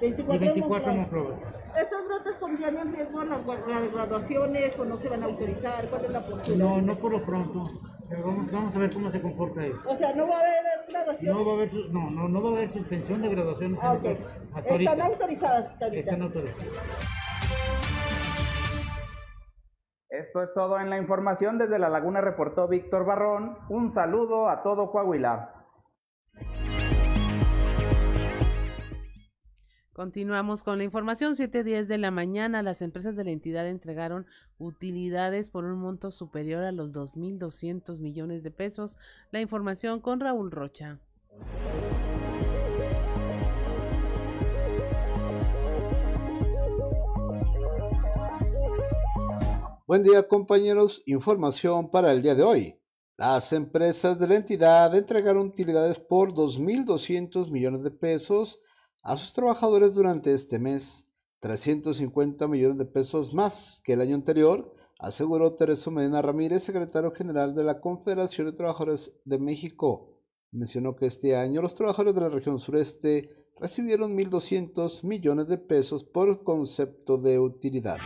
[0.00, 1.42] 24 y 24 Monclovas.
[1.78, 3.40] ¿Estos brotes pondrían en riesgo las,
[3.92, 5.86] graduaciones o no se van a autorizar?
[5.88, 6.56] ¿Cuál es la postura?
[6.56, 7.64] No, no por lo pronto.
[8.10, 9.82] Vamos, vamos, a ver cómo se comporta eso.
[9.88, 10.54] O sea, no va a haber
[10.88, 11.36] graduación.
[11.36, 14.18] No va a haber, no, no, no va a haber suspensión de graduaciones ah, okay.
[14.54, 17.16] hasta Están autorizadas hasta Están autorizadas.
[20.08, 21.58] Esto es todo en la información.
[21.58, 23.58] Desde La Laguna reportó Víctor Barrón.
[23.68, 25.55] Un saludo a todo Coahuila.
[29.96, 31.36] Continuamos con la información.
[31.36, 34.26] 7.10 de la mañana, las empresas de la entidad entregaron
[34.58, 38.98] utilidades por un monto superior a los 2.200 millones de pesos.
[39.30, 40.98] La información con Raúl Rocha.
[49.86, 52.78] Buen día compañeros, información para el día de hoy.
[53.16, 58.60] Las empresas de la entidad entregaron utilidades por 2.200 millones de pesos
[59.06, 61.06] a sus trabajadores durante este mes,
[61.38, 67.54] 350 millones de pesos más que el año anterior, aseguró Teresa Medina Ramírez, secretario general
[67.54, 70.18] de la Confederación de Trabajadores de México.
[70.50, 73.30] Mencionó que este año los trabajadores de la región sureste
[73.60, 77.98] recibieron 1.200 millones de pesos por concepto de utilidad.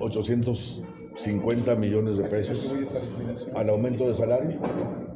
[0.00, 2.74] 850 millones de pesos
[3.54, 4.60] al aumento de salario,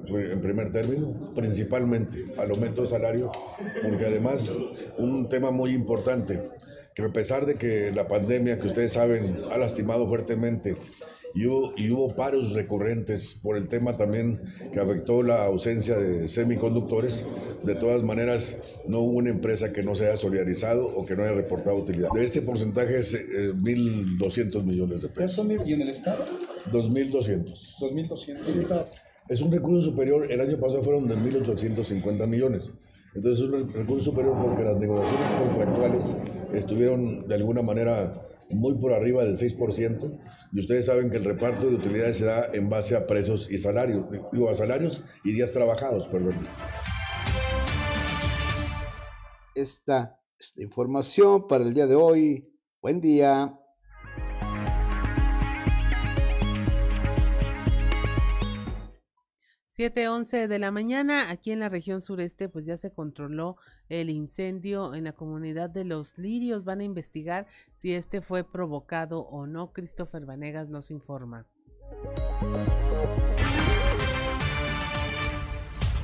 [0.07, 3.31] en primer término, principalmente al aumento de salario,
[3.83, 4.57] porque además
[4.99, 6.41] un tema muy importante,
[6.95, 10.77] que a pesar de que la pandemia, que ustedes saben, ha lastimado fuertemente
[11.35, 14.41] y hubo, paros recurrentes por el tema también
[14.73, 17.25] que afectó la ausencia de semiconductores.
[17.63, 21.23] De todas maneras, no hubo una empresa que no se haya solidarizado o que no
[21.23, 22.11] haya reportado utilidad.
[22.11, 25.47] De este porcentaje es 1.200 eh, millones de pesos.
[25.65, 26.27] ¿Y en el Estado?
[26.71, 27.79] 2.200.
[27.79, 28.87] 2.200.
[29.29, 32.73] Es un recurso superior, el año pasado fueron de 1.850 millones.
[33.15, 36.17] Entonces es un recurso superior porque las negociaciones contractuales
[36.53, 38.21] estuvieron de alguna manera
[38.51, 40.21] muy por arriba del 6%,
[40.53, 43.59] y ustedes saben que el reparto de utilidades se da en base a precios y
[43.59, 46.35] salarios, digo, a salarios y días trabajados, perdón.
[49.55, 52.49] Esta es la información para el día de hoy.
[52.83, 53.59] Buen día.
[59.83, 63.57] 7:11 de la mañana, aquí en la región sureste, pues ya se controló
[63.89, 66.63] el incendio en la comunidad de Los Lirios.
[66.63, 69.73] Van a investigar si este fue provocado o no.
[69.73, 71.49] Christopher Vanegas nos informa.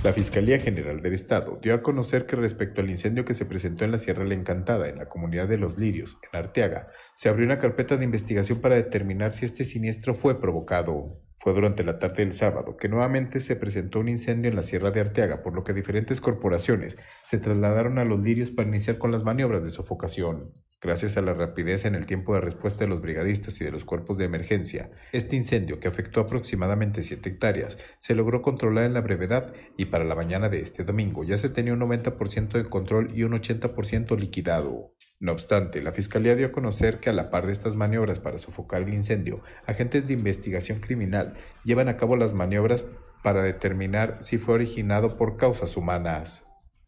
[0.02, 3.84] La Fiscalía General del Estado dio a conocer que respecto al incendio que se presentó
[3.84, 7.46] en la Sierra La Encantada, en la comunidad de Los Lirios, en Arteaga, se abrió
[7.46, 11.27] una carpeta de investigación para determinar si este siniestro fue provocado.
[11.40, 14.90] Fue durante la tarde del sábado que nuevamente se presentó un incendio en la Sierra
[14.90, 19.12] de Arteaga, por lo que diferentes corporaciones se trasladaron a los lirios para iniciar con
[19.12, 20.52] las maniobras de sofocación.
[20.80, 23.84] Gracias a la rapidez en el tiempo de respuesta de los brigadistas y de los
[23.84, 29.00] cuerpos de emergencia, este incendio, que afectó aproximadamente 7 hectáreas, se logró controlar en la
[29.00, 33.10] brevedad y para la mañana de este domingo ya se tenía un 90% de control
[33.12, 34.92] y un 80% liquidado.
[35.20, 38.38] No obstante, la Fiscalía dio a conocer que a la par de estas maniobras para
[38.38, 42.84] sofocar el incendio, agentes de investigación criminal llevan a cabo las maniobras
[43.24, 46.44] para determinar si fue originado por causas humanas.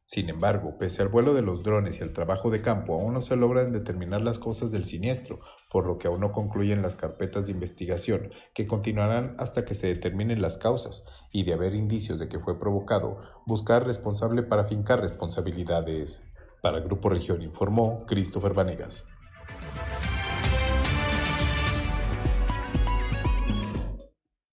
[0.07, 3.21] Sin embargo, pese al vuelo de los drones y al trabajo de campo, aún no
[3.21, 5.39] se logran determinar las causas del siniestro,
[5.71, 9.87] por lo que aún no concluyen las carpetas de investigación, que continuarán hasta que se
[9.87, 15.01] determinen las causas, y de haber indicios de que fue provocado, buscar responsable para fincar
[15.01, 16.25] responsabilidades.
[16.61, 19.07] Para Grupo Región informó Christopher Vanegas.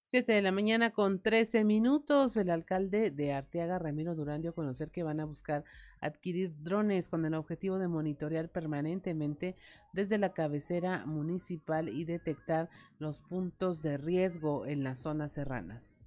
[0.10, 4.56] Siete de la mañana con 13 minutos, el alcalde de Arteaga, Ramiro Durán, dio a
[4.56, 5.66] conocer que van a buscar
[6.00, 9.58] adquirir drones con el objetivo de monitorear permanentemente
[9.92, 16.00] desde la cabecera municipal y detectar los puntos de riesgo en las zonas serranas.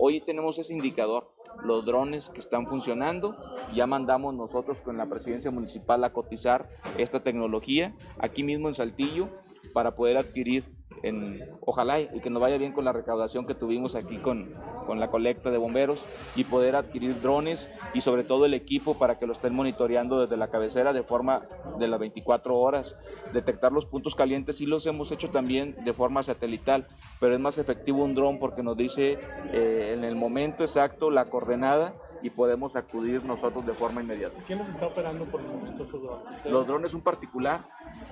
[0.00, 1.26] Hoy tenemos ese indicador,
[1.64, 3.36] los drones que están funcionando.
[3.74, 6.68] Ya mandamos nosotros con la presidencia municipal a cotizar
[6.98, 9.28] esta tecnología aquí mismo en Saltillo
[9.72, 13.94] para poder adquirir en, ojalá y que nos vaya bien con la recaudación que tuvimos
[13.94, 14.52] aquí con,
[14.86, 19.18] con la colecta de bomberos y poder adquirir drones y sobre todo el equipo para
[19.18, 21.42] que lo estén monitoreando desde la cabecera de forma
[21.78, 22.96] de las 24 horas,
[23.32, 26.86] detectar los puntos calientes y los hemos hecho también de forma satelital,
[27.20, 29.18] pero es más efectivo un dron porque nos dice
[29.52, 34.36] eh, en el momento exacto la coordenada y podemos acudir nosotros de forma inmediata.
[34.46, 36.44] ¿Quién nos está operando por el momento estos drones?
[36.44, 37.64] Los drones, un particular,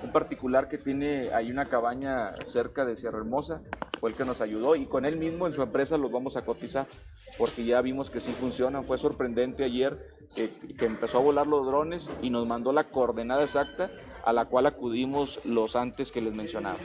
[0.03, 3.61] un particular que tiene ahí una cabaña cerca de Sierra Hermosa,
[3.99, 6.45] fue el que nos ayudó y con él mismo en su empresa los vamos a
[6.45, 6.87] cotizar
[7.37, 8.85] porque ya vimos que sí funcionan.
[8.85, 13.43] Fue sorprendente ayer que, que empezó a volar los drones y nos mandó la coordenada
[13.43, 13.89] exacta
[14.23, 16.77] a la cual acudimos los antes que les mencionaba.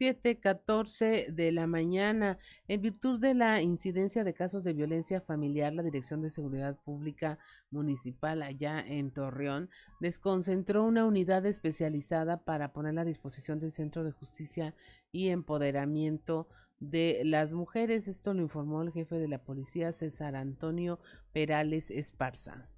[0.00, 2.38] 7:14 de la mañana.
[2.68, 7.38] En virtud de la incidencia de casos de violencia familiar, la Dirección de Seguridad Pública
[7.70, 9.68] Municipal allá en Torreón
[10.00, 14.74] desconcentró una unidad especializada para poner a disposición del Centro de Justicia
[15.12, 16.48] y Empoderamiento
[16.78, 18.08] de las Mujeres.
[18.08, 20.98] Esto lo informó el jefe de la policía, César Antonio
[21.32, 22.70] Perales Esparza.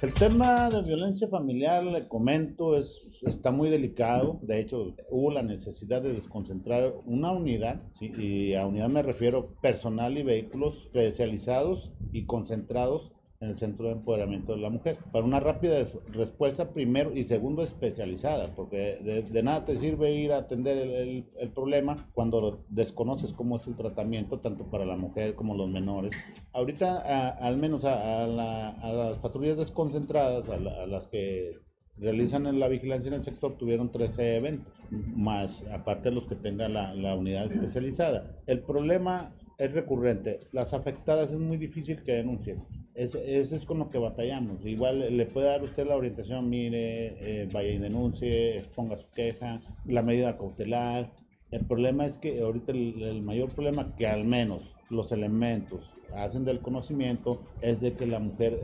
[0.00, 4.38] El tema de violencia familiar, le comento, es, está muy delicado.
[4.42, 10.16] De hecho, hubo la necesidad de desconcentrar una unidad, y a unidad me refiero personal
[10.16, 13.10] y vehículos especializados y concentrados
[13.40, 14.98] en el Centro de Empoderamiento de la Mujer.
[15.12, 18.98] Para una rápida respuesta, primero y segundo, especializada, porque
[19.30, 23.76] de, nada te sirve ir a atender el, el, problema cuando desconoces cómo es el
[23.76, 26.12] tratamiento, tanto para la mujer como los menores.
[26.52, 31.58] Ahorita, al menos a, las patrullas desconcentradas, a, las que
[31.96, 36.68] realizan la vigilancia en el sector, tuvieron 13 eventos, más aparte de los que tenga
[36.68, 38.34] la, la unidad especializada.
[38.46, 40.40] El problema es recurrente.
[40.52, 42.62] Las afectadas es muy difícil que denuncien
[42.98, 44.64] ese, es con lo que batallamos.
[44.66, 49.60] Igual le puede dar usted la orientación, mire, eh, vaya y denuncie, exponga su queja,
[49.86, 51.12] la medida cautelar.
[51.52, 55.80] El problema es que ahorita el, mayor problema que al menos los elementos
[56.14, 58.58] hacen del conocimiento es de que la mujer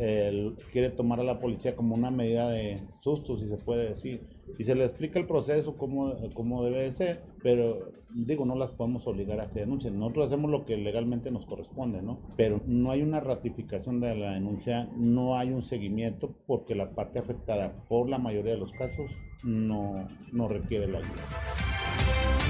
[0.73, 4.65] quiere tomar a la policía como una medida de susto, si se puede decir y
[4.65, 9.07] se le explica el proceso como, como debe de ser, pero digo, no las podemos
[9.07, 9.99] obligar a que denuncien.
[9.99, 12.19] Nosotros hacemos lo que legalmente nos corresponde, ¿no?
[12.37, 17.19] Pero no hay una ratificación de la denuncia, no hay un seguimiento porque la parte
[17.19, 19.11] afectada por la mayoría de los casos
[19.43, 22.44] no, no requiere la ayuda.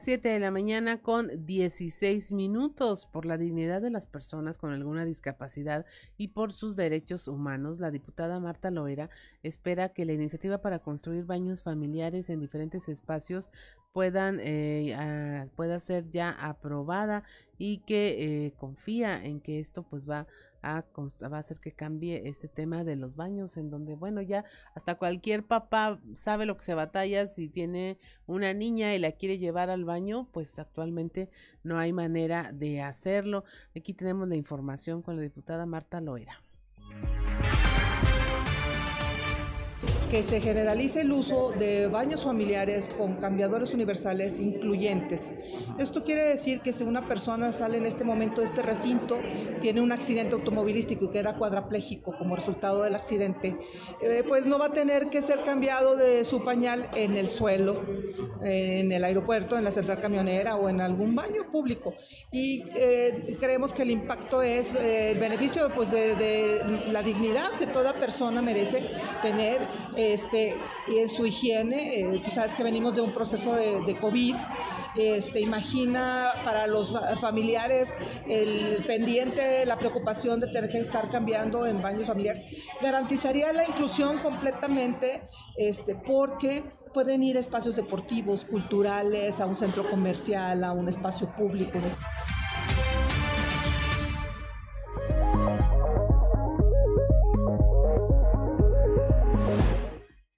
[0.00, 5.04] 7 de la mañana con 16 minutos por la dignidad de las personas con alguna
[5.04, 5.84] discapacidad
[6.16, 7.80] y por sus derechos humanos.
[7.80, 9.10] La diputada Marta Loera
[9.42, 13.50] espera que la iniciativa para construir baños familiares en diferentes espacios
[13.92, 17.24] puedan eh, pueda ser ya aprobada
[17.58, 20.26] y que eh, confía en que esto pues va
[20.62, 20.84] a,
[21.22, 24.44] va a hacer que cambie este tema de los baños en donde bueno ya
[24.74, 29.38] hasta cualquier papá sabe lo que se batalla si tiene una niña y la quiere
[29.38, 31.30] llevar al baño pues actualmente
[31.62, 33.44] no hay manera de hacerlo.
[33.76, 36.40] Aquí tenemos la información con la diputada Marta Loera
[40.10, 45.34] que se generalice el uso de baños familiares con cambiadores universales incluyentes.
[45.78, 49.18] Esto quiere decir que si una persona sale en este momento de este recinto,
[49.60, 53.56] tiene un accidente automovilístico y queda cuadrapléjico como resultado del accidente,
[54.02, 57.80] eh, pues no va a tener que ser cambiado de su pañal en el suelo,
[58.42, 61.94] en el aeropuerto, en la central camionera o en algún baño público.
[62.32, 67.52] Y eh, creemos que el impacto es eh, el beneficio pues, de, de la dignidad
[67.58, 68.90] que toda persona merece
[69.22, 69.60] tener
[70.00, 70.56] este,
[70.88, 72.00] y en su higiene.
[72.00, 74.34] Eh, tú sabes que venimos de un proceso de, COVID.
[74.96, 77.94] Este, imagina para los familiares
[78.28, 82.46] el pendiente, la preocupación de tener que estar cambiando en baños familiares.
[82.80, 85.22] Garantizaría la inclusión completamente
[85.56, 91.78] este, porque pueden ir espacios deportivos, culturales, a un centro comercial, a un espacio público.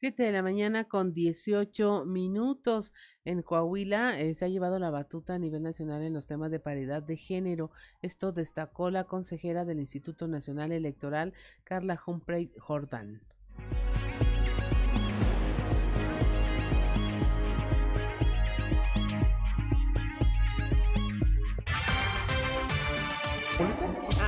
[0.02, 2.92] 7 de la mañana con 18 minutos.
[3.24, 6.58] En Coahuila eh, se ha llevado la batuta a nivel nacional en los temas de
[6.58, 7.70] paridad de género.
[8.00, 13.20] Esto destacó la consejera del Instituto Nacional Electoral, Carla Humphrey Jordan.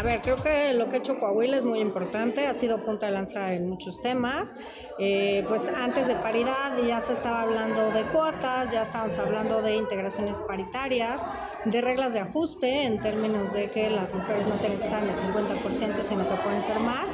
[0.04, 3.12] Ver, creo que lo que ha hecho Coahuila es muy importante, ha sido punta de
[3.12, 4.54] lanza en muchos temas.
[4.98, 9.76] Eh, pues antes de paridad ya se estaba hablando de cuotas, ya estábamos hablando de
[9.76, 11.20] integraciones paritarias,
[11.64, 15.08] de reglas de ajuste en términos de que las mujeres no tienen que estar en
[15.08, 17.06] el 50%, sino que pueden ser más.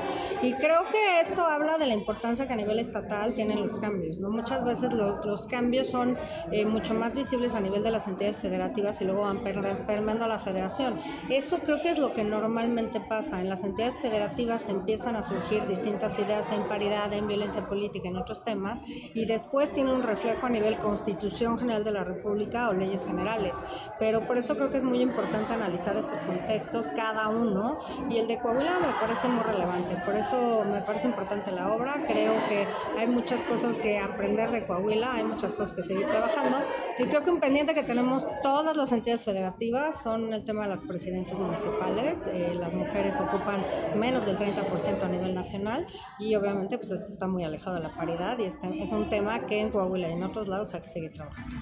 [0.43, 4.17] Y creo que esto habla de la importancia que a nivel estatal tienen los cambios.
[4.19, 4.31] ¿no?
[4.31, 6.17] Muchas veces los, los cambios son
[6.51, 10.29] eh, mucho más visibles a nivel de las entidades federativas y luego van permeando a
[10.29, 10.99] la federación.
[11.29, 13.41] Eso creo que es lo que normalmente pasa.
[13.41, 18.17] En las entidades federativas empiezan a surgir distintas ideas en paridad, en violencia política, en
[18.17, 22.73] otros temas, y después tiene un reflejo a nivel Constitución General de la República o
[22.73, 23.55] leyes generales.
[23.99, 27.79] Pero por eso creo que es muy importante analizar estos contextos, cada uno,
[28.09, 29.97] y el de Coahuila me parece muy relevante.
[30.05, 30.30] Por eso
[30.65, 32.05] me parece importante la obra.
[32.07, 32.67] Creo que
[32.99, 36.59] hay muchas cosas que aprender de Coahuila, hay muchas cosas que seguir trabajando.
[36.99, 40.69] Y creo que un pendiente que tenemos todas las entidades federativas son el tema de
[40.69, 42.21] las presidencias municipales.
[42.33, 43.65] Eh, las mujeres ocupan
[43.97, 45.87] menos del 30% a nivel nacional
[46.19, 48.57] y obviamente pues esto está muy alejado de la paridad y es
[48.93, 51.57] un tema que en Coahuila y en otros lados hay que seguir trabajando.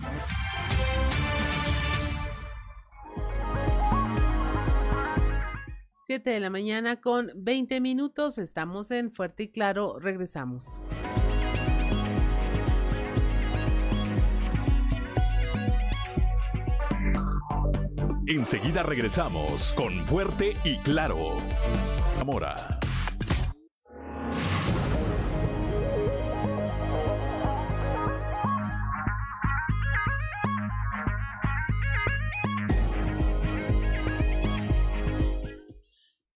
[6.08, 8.38] 7 de la mañana con 20 minutos.
[8.38, 9.98] Estamos en Fuerte y Claro.
[9.98, 10.80] Regresamos.
[18.26, 21.42] Enseguida regresamos con Fuerte y Claro.
[22.16, 22.77] Zamora.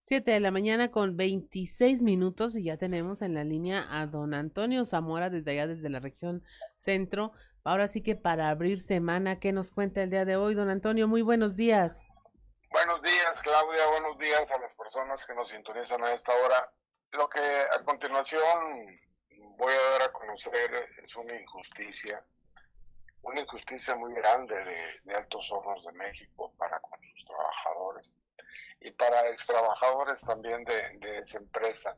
[0.05, 4.33] 7 de la mañana con 26 minutos y ya tenemos en la línea a don
[4.33, 6.43] Antonio Zamora desde allá, desde la región
[6.75, 7.31] centro.
[7.63, 11.07] Ahora sí que para abrir semana, ¿qué nos cuenta el día de hoy, don Antonio?
[11.07, 12.05] Muy buenos días.
[12.69, 13.87] Buenos días, Claudia.
[13.91, 16.69] Buenos días a las personas que nos sintonizan a esta hora.
[17.11, 18.99] Lo que a continuación
[19.55, 22.21] voy a dar a conocer es una injusticia,
[23.21, 28.11] una injusticia muy grande de, de Altos Hornos de México para con sus trabajadores
[28.83, 31.97] y para ex trabajadores también de, esa empresa.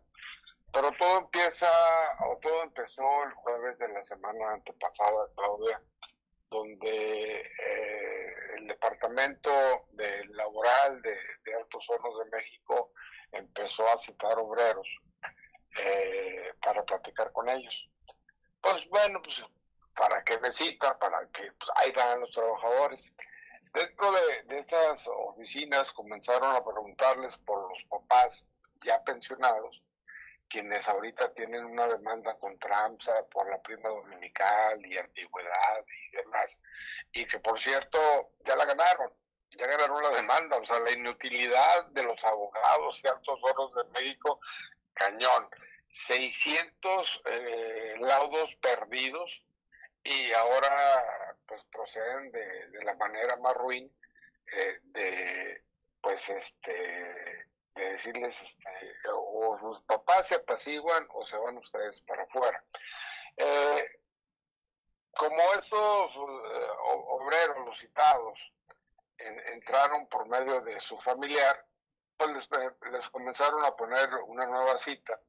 [0.72, 1.70] Pero todo empieza,
[2.26, 5.82] o todo empezó el jueves de la semana antepasada, Claudia,
[6.50, 9.52] donde eh, el Departamento
[9.92, 12.92] de Laboral de, Altos Hornos de México
[13.32, 14.88] empezó a citar obreros
[15.82, 17.90] eh, para platicar con ellos.
[18.62, 19.44] Pues bueno, pues
[19.96, 23.12] para que me cita, para que pues, ahí van los trabajadores.
[23.76, 28.46] Dentro de, estas oficinas comenzaron a preguntarles por los papás
[28.82, 29.84] ya pensionados,
[30.48, 36.58] quienes ahorita tienen una demanda contra AMSA por la prima dominical y antigüedad y demás,
[37.12, 38.00] y que por cierto
[38.46, 39.12] ya la ganaron,
[39.50, 43.84] ya ganaron la demanda, o sea, la inutilidad de los abogados y altos foros de
[43.92, 44.40] México,
[44.94, 45.50] cañón.
[45.88, 49.44] 600 eh, laudos perdidos
[50.04, 53.92] y ahora pues proceden de, de la manera más ruin
[54.52, 55.64] eh, de
[56.02, 58.70] pues este de decirles este,
[59.12, 62.64] o sus papás se apaciguan o se van ustedes para afuera.
[63.36, 64.00] Eh,
[65.12, 68.40] como esos eh, obreros, los citados,
[69.18, 71.66] entraron por medio de su familiar,
[72.18, 72.50] pues les,
[72.92, 75.20] les comenzaron a poner una nueva cita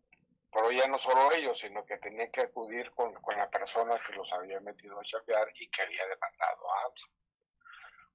[0.53, 4.33] pero ya no solo ellos, sino que tenía que acudir con, la persona que los
[4.33, 7.11] había metido a chambear y que había demandado a AMSA.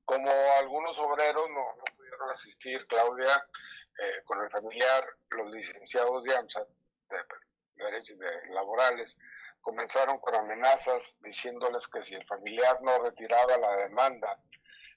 [0.05, 3.47] Como algunos obreros no, pudieron asistir, Claudia,
[3.99, 6.65] eh, con el familiar, los licenciados de AMSA,
[7.09, 7.17] de,
[7.75, 8.17] derechos
[8.49, 9.17] laborales,
[9.61, 14.41] comenzaron con amenazas diciéndoles que si el familiar no retiraba la demanda,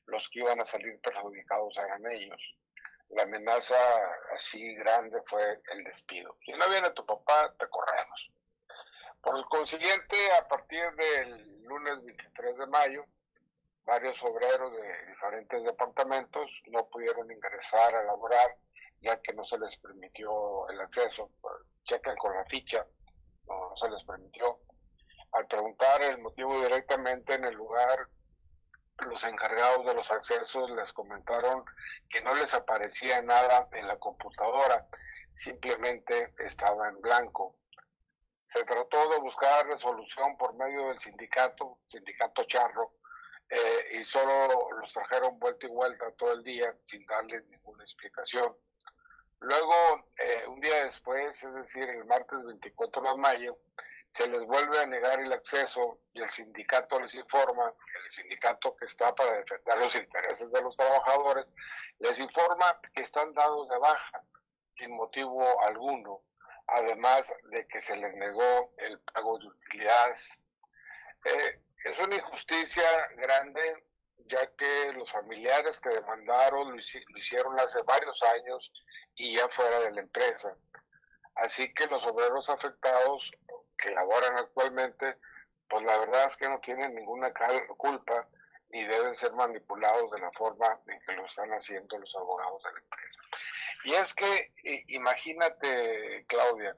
[0.06, 2.40] los que iban a salir perjudicados eran ellos
[3.10, 3.76] la amenaza
[4.34, 6.36] así grande fue el despido.
[6.44, 8.30] Si no viene tu papá, te corremos.
[9.20, 13.04] Por consiguiente, a partir del lunes 23 de mayo,
[13.84, 18.56] varios obreros de diferentes departamentos no pudieron ingresar a laborar
[19.00, 21.30] ya que no se les permitió el acceso.
[21.84, 22.86] Chequen con la ficha,
[23.46, 24.60] no se les permitió.
[25.32, 28.08] Al preguntar el motivo directamente en el lugar
[29.06, 31.64] los encargados de los accesos les comentaron
[32.08, 34.86] que no les aparecía nada en la computadora,
[35.32, 37.56] simplemente estaba en blanco.
[38.44, 42.94] Se trató de buscar resolución por medio del sindicato, sindicato charro,
[43.48, 48.56] eh, y solo los trajeron vuelta y vuelta todo el día sin darles ninguna explicación.
[49.40, 53.58] Luego, eh, un día después, es decir, el martes 24 de mayo,
[54.14, 58.84] se les vuelve a negar el acceso y el sindicato les informa, el sindicato que
[58.84, 61.48] está para defender los intereses de los trabajadores,
[61.98, 64.22] les informa que están dados de baja
[64.76, 66.22] sin motivo alguno,
[66.68, 70.30] además de que se les negó el pago de utilidades.
[71.24, 73.84] Eh, es una injusticia grande,
[74.26, 76.78] ya que los familiares que demandaron lo,
[77.18, 78.70] hicieron hace varios años
[79.16, 80.56] y ya fuera de la empresa.
[81.34, 83.32] Así que los obreros afectados
[83.76, 85.18] que laboran actualmente,
[85.68, 87.32] pues la verdad es que no tienen ninguna
[87.76, 88.28] culpa
[88.70, 92.72] ni deben ser manipulados de la forma en que lo están haciendo los abogados de
[92.72, 93.22] la empresa.
[93.84, 94.52] Y es que,
[94.88, 96.76] imagínate, Claudia,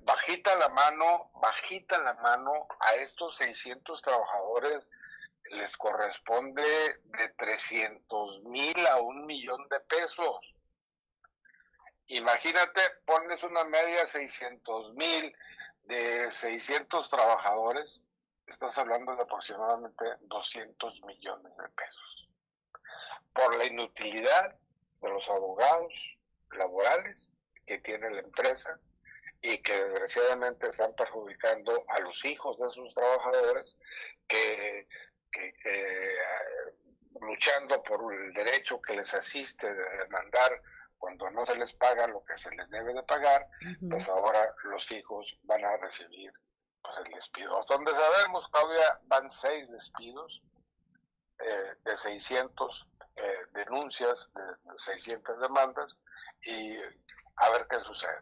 [0.00, 4.88] bajita la mano, bajita la mano, a estos 600 trabajadores
[5.50, 10.54] les corresponde de 300 mil a un millón de pesos.
[12.06, 15.36] Imagínate, pones una media 600 mil
[15.84, 18.04] de 600 trabajadores,
[18.46, 22.28] estás hablando de aproximadamente 200 millones de pesos.
[23.32, 24.56] Por la inutilidad
[25.00, 26.18] de los abogados
[26.52, 27.30] laborales
[27.66, 28.78] que tiene la empresa
[29.42, 33.78] y que desgraciadamente están perjudicando a los hijos de sus trabajadores
[34.28, 34.86] que,
[37.20, 40.62] luchando por el derecho que les asiste de demandar
[41.00, 43.48] cuando no se les paga lo que se les debe de pagar,
[43.88, 46.30] pues ahora los hijos van a recibir
[46.82, 47.58] pues, el despido.
[47.58, 50.42] Hasta donde sabemos, Claudia, van seis despidos
[51.40, 53.22] eh, de 600 eh,
[53.54, 56.02] denuncias, de 600 demandas,
[56.42, 58.20] y a ver qué sucede.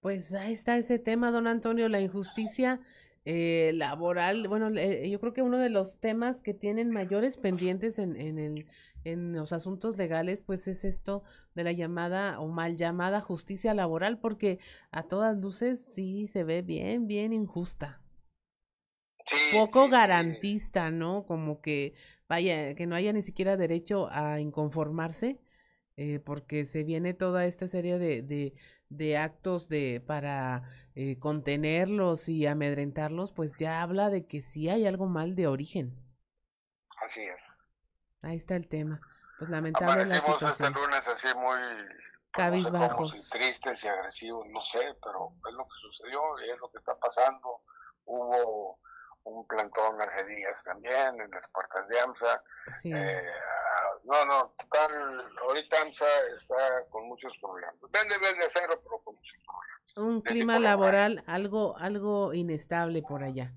[0.00, 2.80] Pues ahí está ese tema, don Antonio, la injusticia
[3.24, 4.48] eh, laboral.
[4.48, 8.66] Bueno, yo creo que uno de los temas que tienen mayores pendientes en, en, el,
[9.04, 11.22] en los asuntos legales, pues es esto
[11.54, 14.58] de la llamada o mal llamada justicia laboral, porque
[14.90, 18.00] a todas luces sí se ve bien, bien injusta.
[19.52, 21.24] Poco garantista, ¿no?
[21.26, 21.94] Como que
[22.28, 25.38] vaya, que no haya ni siquiera derecho a inconformarse,
[26.02, 28.56] eh, porque se viene toda esta serie de, de,
[28.88, 30.64] de actos de para
[30.96, 35.96] eh, contenerlos y amedrentarlos, pues ya habla de que sí hay algo mal de origen.
[37.06, 37.52] Así es.
[38.24, 39.00] Ahí está el tema.
[39.38, 40.72] Pues lamentable la situación.
[40.72, 41.58] este lunes así muy
[42.32, 46.78] cabizbajos, tristes y agresivos, no sé, pero es lo que sucedió y es lo que
[46.78, 47.62] está pasando.
[48.06, 48.80] Hubo
[49.22, 52.42] un plantón hace días también en las puertas de AMSA.
[52.84, 53.30] Eh,
[54.04, 54.90] no, no, total,
[55.42, 56.56] ahorita AMSA está
[56.90, 57.74] con muchos problemas.
[57.80, 59.96] Vende, vende cero, pero con muchos problemas.
[59.96, 63.52] Un clima laboral algo, algo inestable por allá.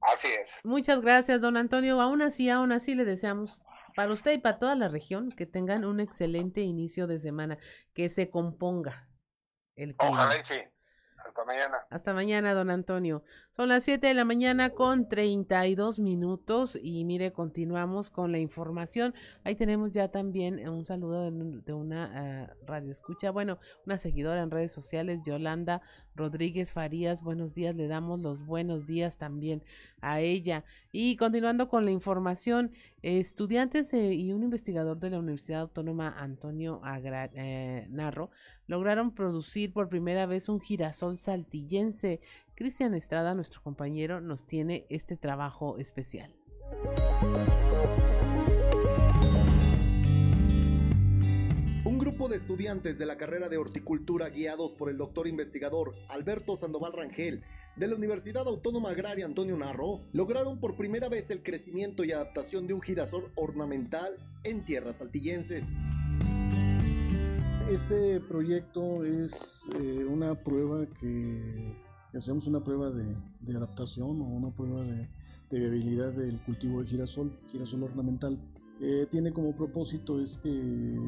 [0.00, 0.60] Así es.
[0.64, 2.00] Muchas gracias, don Antonio.
[2.00, 3.60] Aún así, aún así le deseamos
[3.94, 7.58] para usted y para toda la región que tengan un excelente inicio de semana,
[7.94, 9.08] que se componga
[9.76, 10.24] el clima.
[10.24, 10.60] Ojalá sí.
[11.30, 11.76] Hasta mañana.
[11.90, 13.22] Hasta mañana, don Antonio.
[13.50, 19.14] Son las 7 de la mañana con 32 minutos y mire, continuamos con la información.
[19.44, 22.10] Ahí tenemos ya también un saludo de, una
[22.48, 25.82] ah, radio escucha, bueno, una seguidora en redes sociales, Yolanda
[26.16, 27.22] Rodríguez Farías.
[27.22, 29.62] Buenos días, le damos los buenos días también
[30.00, 30.64] a ella.
[30.90, 32.72] Y continuando con la información,
[33.02, 36.80] estudiantes y un investigador de la Universidad Autónoma Antonio
[37.34, 38.30] eh, Narro
[38.66, 42.20] lograron producir por primera vez un girasol saltillense.
[42.54, 46.34] Cristian Estrada, nuestro compañero, nos tiene este trabajo especial.
[52.20, 56.92] Grupo de estudiantes de la carrera de horticultura guiados por el doctor investigador Alberto Sandoval
[56.92, 57.42] Rangel
[57.76, 62.66] de la Universidad Autónoma Agraria Antonio Narro lograron por primera vez el crecimiento y adaptación
[62.66, 65.64] de un girasol ornamental en tierras saltillenses.
[67.70, 71.74] Este proyecto es eh, una prueba que,
[72.14, 73.16] hacemos una prueba de,
[73.56, 75.08] adaptación o una prueba de,
[75.48, 78.38] de, viabilidad del cultivo de girasol, girasol ornamental.
[78.82, 80.98] Eh, tiene como propósito es que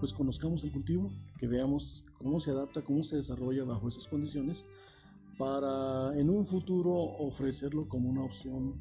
[0.00, 4.64] pues conozcamos el cultivo, que veamos cómo se adapta, cómo se desarrolla bajo esas condiciones
[5.36, 8.72] para en un futuro ofrecerlo como una opción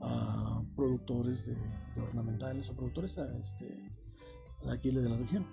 [0.00, 1.56] a productores de,
[2.02, 3.90] ornamentales o productores a, este,
[4.70, 5.46] aquí de la región,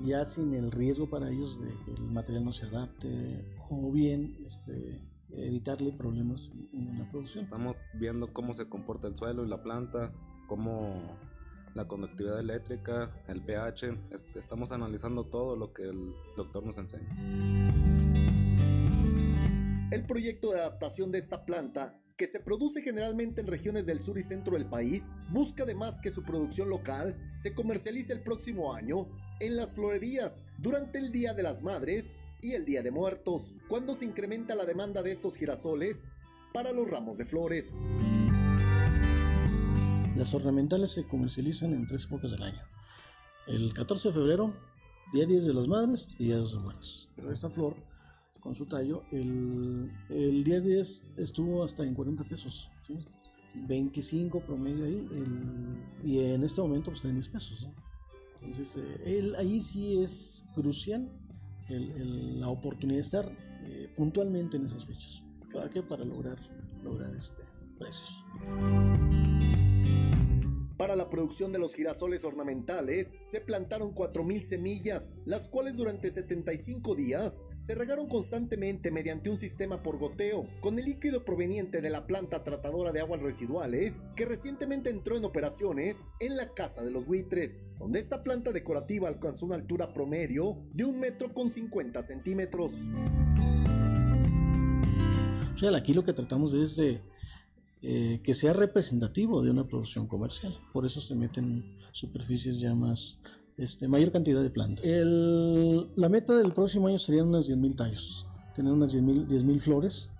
[0.00, 4.36] ya sin el riesgo para ellos de que el material no se adapte o bien
[4.44, 7.44] este, evitarle problemas en la producción.
[7.44, 10.12] Estamos viendo cómo se comporta el suelo y la planta,
[10.48, 10.90] cómo
[11.76, 13.96] la conductividad eléctrica, el pH,
[14.34, 17.06] estamos analizando todo lo que el doctor nos enseña.
[19.90, 24.18] El proyecto de adaptación de esta planta, que se produce generalmente en regiones del sur
[24.18, 29.06] y centro del país, busca además que su producción local se comercialice el próximo año
[29.38, 33.94] en las florerías durante el Día de las Madres y el Día de Muertos, cuando
[33.94, 36.08] se incrementa la demanda de estos girasoles
[36.54, 37.78] para los ramos de flores.
[40.16, 42.60] Las ornamentales se comercializan en tres épocas del año.
[43.46, 44.54] El 14 de febrero,
[45.12, 47.10] Día 10 de las Madres y Día de los Muertos.
[47.14, 47.76] Pero esta flor
[48.40, 52.68] con su tallo, el, el día 10 estuvo hasta en 40 pesos,
[53.54, 55.06] 25 promedio ahí,
[56.04, 57.68] y en este momento pues está en 10 pesos.
[58.40, 61.10] Entonces, eh, ahí sí es crucial
[61.68, 63.32] la oportunidad de estar
[63.64, 65.22] eh, puntualmente en esas fechas.
[65.52, 65.82] ¿Para qué?
[65.82, 66.38] Para lograr,
[66.84, 67.42] lograr este,
[67.76, 68.24] precios.
[70.76, 76.94] Para la producción de los girasoles ornamentales se plantaron 4.000 semillas, las cuales durante 75
[76.94, 82.06] días se regaron constantemente mediante un sistema por goteo, con el líquido proveniente de la
[82.06, 87.06] planta tratadora de aguas residuales, que recientemente entró en operaciones en la Casa de los
[87.06, 92.74] Buitres, donde esta planta decorativa alcanzó una altura promedio de un metro con 50 centímetros.
[95.54, 97.00] O sea, aquí lo que tratamos es de eh,
[98.22, 100.56] que sea representativo de una producción comercial.
[100.72, 103.18] Por eso se meten superficies ya más,
[103.56, 104.84] este, mayor cantidad de plantas.
[104.84, 110.10] El- la meta del próximo año serían unas 10.000 tallos, tener unas 10.000 10.000 flores.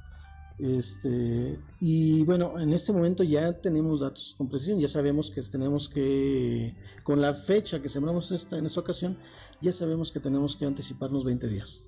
[0.59, 5.87] Este, y bueno, en este momento ya tenemos datos con precisión, ya sabemos que tenemos
[5.87, 6.73] que,
[7.03, 9.19] con la fecha que sembramos esta, en esta ocasión,
[9.61, 11.83] ya sabemos que tenemos que anticiparnos 20 días,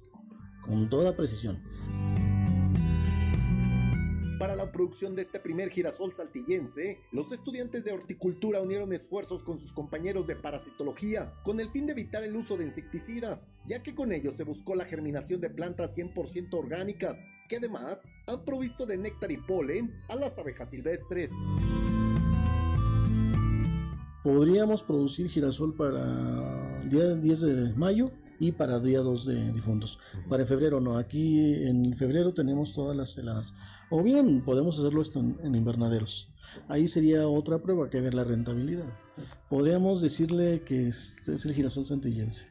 [0.66, 1.56] con toda precisión.
[4.38, 9.58] Para la producción de este primer girasol saltillense, los estudiantes de horticultura unieron esfuerzos con
[9.58, 13.96] sus compañeros de parasitología con el fin de evitar el uso de insecticidas, ya que
[13.96, 18.96] con ello se buscó la germinación de plantas 100% orgánicas, que además han provisto de
[18.96, 21.32] néctar y polen a las abejas silvestres.
[24.22, 29.98] Podríamos producir girasol para día 10 de mayo y para día 2 de difuntos.
[30.28, 33.52] Para febrero no, aquí en febrero tenemos todas las heladas.
[33.90, 36.28] O bien podemos hacerlo esto en, invernaderos.
[36.68, 38.84] Ahí sería otra prueba que ver la rentabilidad.
[39.48, 42.46] Podríamos decirle que este es el girasol santillense.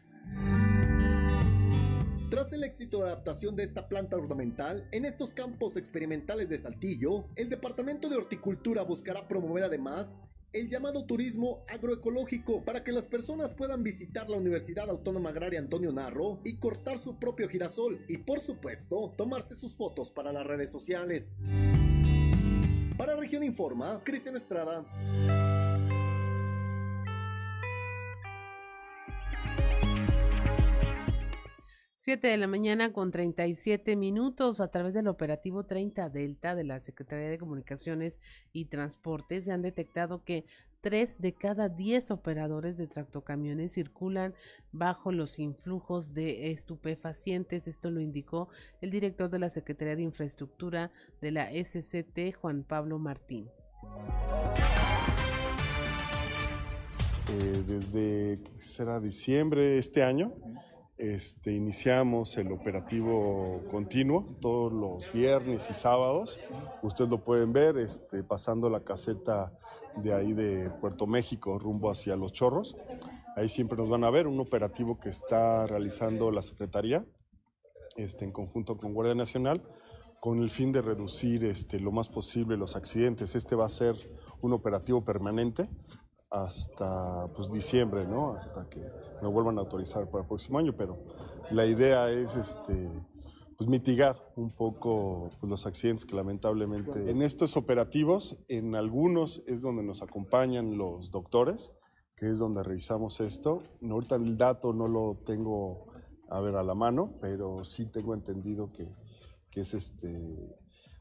[2.29, 7.25] Tras el éxito de adaptación de esta planta ornamental en estos campos experimentales de Saltillo,
[7.35, 10.21] el Departamento de Horticultura buscará promover además
[10.53, 15.91] el llamado turismo agroecológico para que las personas puedan visitar la Universidad Autónoma Agraria Antonio
[15.91, 20.71] Narro y cortar su propio girasol y por supuesto tomarse sus fotos para las redes
[20.71, 21.35] sociales.
[22.97, 24.85] Para Región Informa, Cristian Estrada.
[32.07, 36.79] 7 de la mañana con 37 minutos a través del operativo 30 Delta de la
[36.79, 38.21] Secretaría de Comunicaciones
[38.53, 40.45] y Transportes se han detectado que
[40.79, 44.33] 3 de cada 10 operadores de tractocamiones circulan
[44.71, 47.67] bajo los influjos de estupefacientes.
[47.67, 48.47] Esto lo indicó
[48.79, 53.49] el director de la Secretaría de Infraestructura de la SCT, Juan Pablo Martín.
[57.29, 60.33] Eh, desde ¿qué será diciembre este año
[60.97, 66.39] este, iniciamos el operativo continuo todos los viernes y sábados.
[66.81, 69.51] Ustedes lo pueden ver este, pasando la caseta
[69.95, 72.75] de ahí de Puerto México rumbo hacia Los Chorros.
[73.35, 77.05] Ahí siempre nos van a ver un operativo que está realizando la Secretaría
[77.95, 79.61] este, en conjunto con Guardia Nacional
[80.19, 83.35] con el fin de reducir este, lo más posible los accidentes.
[83.35, 83.95] Este va a ser
[84.41, 85.69] un operativo permanente
[86.29, 88.33] hasta pues, diciembre, ¿no?
[88.33, 88.81] Hasta que
[89.21, 90.97] me vuelvan a autorizar para el próximo año, pero
[91.51, 92.89] la idea es este,
[93.57, 99.61] pues, mitigar un poco pues, los accidentes que lamentablemente en estos operativos, en algunos es
[99.61, 101.73] donde nos acompañan los doctores,
[102.15, 103.63] que es donde revisamos esto.
[103.81, 105.87] Ahorita el dato no lo tengo
[106.29, 108.91] a ver a la mano, pero sí tengo entendido que,
[109.49, 110.55] que es este,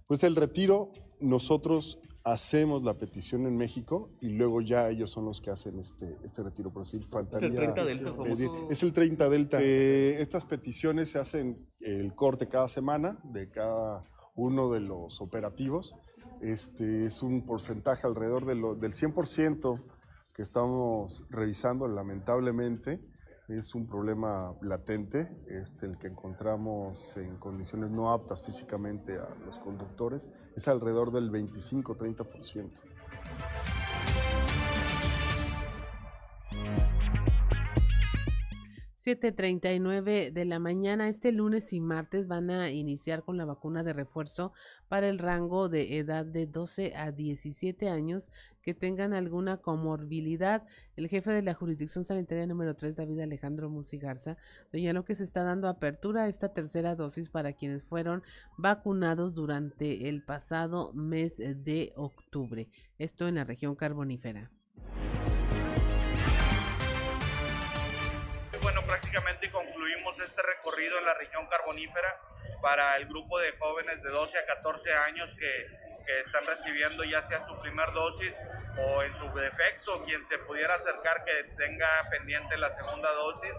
[0.07, 5.41] pues el retiro, nosotros hacemos la petición en México y luego ya ellos son los
[5.41, 6.73] que hacen este, este retiro.
[6.73, 7.55] Por decir, faltaría.
[7.55, 8.51] 30 Delta, pedir-.
[8.69, 9.59] Es el 30 Delta.
[9.63, 14.03] Eh, estas peticiones se hacen el corte cada semana de cada
[14.35, 15.95] uno de los operativos.
[16.41, 19.81] Este es un porcentaje alrededor de lo- del 100%
[20.35, 23.01] que estamos revisando, lamentablemente.
[23.49, 29.57] Es un problema latente, este, el que encontramos en condiciones no aptas físicamente a los
[29.59, 30.29] conductores.
[30.57, 32.83] Es alrededor del 25-30%.
[39.07, 41.09] 7.39 de la mañana.
[41.09, 44.53] Este lunes y martes van a iniciar con la vacuna de refuerzo
[44.89, 48.29] para el rango de edad de 12 a 17 años
[48.67, 50.65] que tengan alguna comorbilidad.
[50.97, 54.37] El jefe de la jurisdicción sanitaria número 3, David Alejandro Musigarza,
[54.67, 58.25] señaló que se está dando apertura a esta tercera dosis para quienes fueron
[58.59, 62.67] vacunados durante el pasado mes de octubre.
[62.99, 64.51] Esto en la región carbonífera.
[68.63, 72.09] Bueno, prácticamente concluimos este recorrido en la región carbonífera
[72.61, 77.23] para el grupo de jóvenes de 12 a 14 años que, que están recibiendo ya
[77.23, 78.35] sea su primer dosis
[78.79, 83.53] o en su defecto quien se pudiera acercar que tenga pendiente la segunda dosis.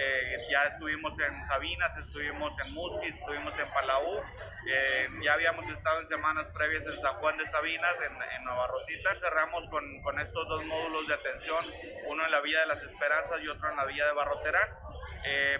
[0.00, 4.22] Eh, ya estuvimos en Sabinas, estuvimos en Musquis, estuvimos en Palau,
[4.70, 8.68] eh, ya habíamos estado en semanas previas en San Juan de Sabinas, en, en Nueva
[8.68, 9.12] Rosita.
[9.16, 11.64] Cerramos con, con, estos dos módulos de atención,
[12.06, 14.68] uno en la Villa de las Esperanzas y otro en la Villa de Barroterán.
[15.24, 15.58] Eh,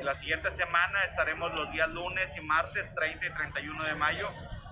[0.00, 4.30] la siguiente semana estaremos los días lunes y martes 30 y 31 de mayo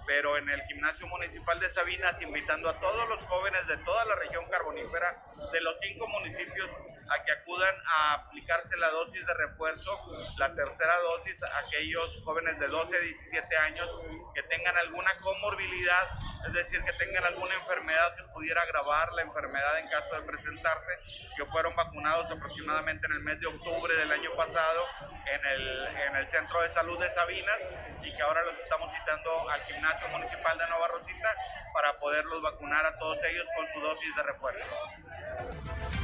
[0.09, 4.15] pero en el gimnasio municipal de Sabinas, invitando a todos los jóvenes de toda la
[4.15, 5.15] región carbonífera,
[5.53, 6.71] de los cinco municipios,
[7.11, 9.91] a que acudan a aplicarse la dosis de refuerzo,
[10.37, 13.89] la tercera dosis, a aquellos jóvenes de 12 a 17 años
[14.35, 16.09] que tengan alguna comorbilidad,
[16.47, 20.93] es decir, que tengan alguna enfermedad que pudiera agravar la enfermedad en caso de presentarse,
[21.37, 24.85] que fueron vacunados aproximadamente en el mes de octubre del año pasado
[25.27, 27.59] en el, en el Centro de Salud de Sabinas
[28.03, 31.35] y que ahora los estamos citando al gimnasio Municipal de Nueva Rosita
[31.73, 35.98] para poderlos vacunar a todos ellos con su dosis de refuerzo.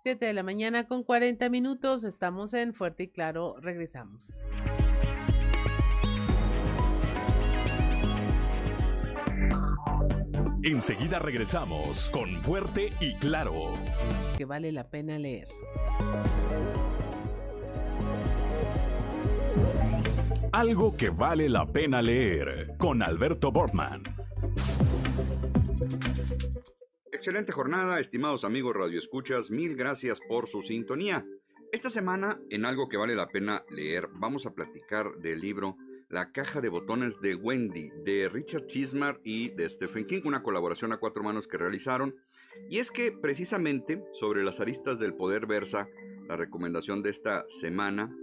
[0.00, 4.46] Siete de la mañana con 40 minutos, estamos en Fuerte y Claro, regresamos.
[10.62, 13.72] Enseguida regresamos con Fuerte y Claro.
[14.36, 15.48] Que vale la pena leer.
[20.52, 24.04] Algo que vale la pena leer con Alberto Bortman.
[27.18, 31.26] Excelente jornada, estimados amigos radioescuchas, mil gracias por su sintonía.
[31.72, 35.76] Esta semana, en algo que vale la pena leer, vamos a platicar del libro
[36.08, 40.92] La caja de botones de Wendy, de Richard Chismar y de Stephen King, una colaboración
[40.92, 42.14] a cuatro manos que realizaron.
[42.70, 45.88] Y es que precisamente sobre las aristas del poder versa
[46.28, 48.16] la recomendación de esta semana,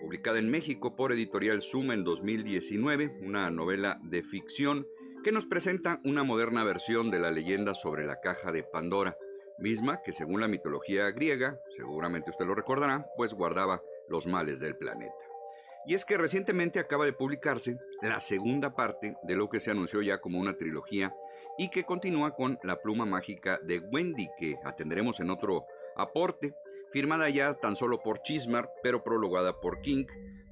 [0.00, 4.86] publicada en México por Editorial Suma en 2019, una novela de ficción
[5.22, 9.16] que nos presenta una moderna versión de la leyenda sobre la caja de Pandora,
[9.58, 14.76] misma que según la mitología griega, seguramente usted lo recordará, pues guardaba los males del
[14.76, 15.14] planeta.
[15.86, 20.02] Y es que recientemente acaba de publicarse la segunda parte de lo que se anunció
[20.02, 21.14] ya como una trilogía
[21.56, 25.66] y que continúa con La pluma mágica de Wendy, que atenderemos en otro
[25.96, 26.54] aporte
[26.92, 30.06] firmada ya tan solo por Chismar, pero prologada por King,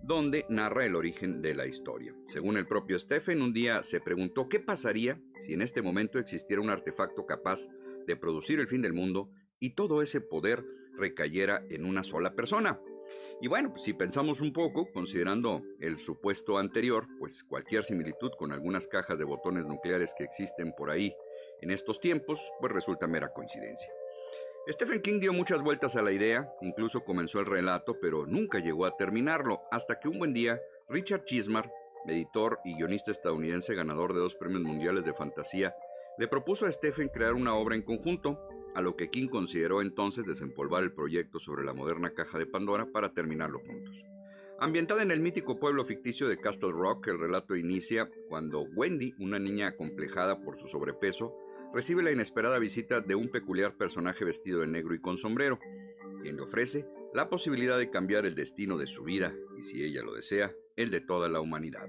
[0.07, 2.15] donde narra el origen de la historia.
[2.27, 6.63] Según el propio Stephen, un día se preguntó qué pasaría si en este momento existiera
[6.63, 7.67] un artefacto capaz
[8.07, 10.65] de producir el fin del mundo y todo ese poder
[10.97, 12.81] recayera en una sola persona.
[13.41, 18.87] Y bueno, si pensamos un poco, considerando el supuesto anterior, pues cualquier similitud con algunas
[18.87, 21.13] cajas de botones nucleares que existen por ahí
[21.61, 23.93] en estos tiempos, pues resulta mera coincidencia.
[24.69, 28.85] Stephen King dio muchas vueltas a la idea, incluso comenzó el relato, pero nunca llegó
[28.85, 31.71] a terminarlo, hasta que un buen día Richard Chismar,
[32.05, 35.73] editor y guionista estadounidense ganador de dos premios mundiales de fantasía,
[36.19, 38.41] le propuso a Stephen crear una obra en conjunto,
[38.75, 42.87] a lo que King consideró entonces desempolvar el proyecto sobre la moderna caja de Pandora
[42.93, 44.03] para terminarlo juntos.
[44.59, 49.39] Ambientada en el mítico pueblo ficticio de Castle Rock, el relato inicia cuando Wendy, una
[49.39, 51.37] niña acomplejada por su sobrepeso,
[51.77, 55.59] recibe la inesperada visita de un peculiar personaje vestido de negro y con sombrero,
[56.23, 60.03] quien le ofrece la posibilidad de cambiar el destino de su vida y, si ella
[60.03, 61.87] lo desea, el de toda la humanidad.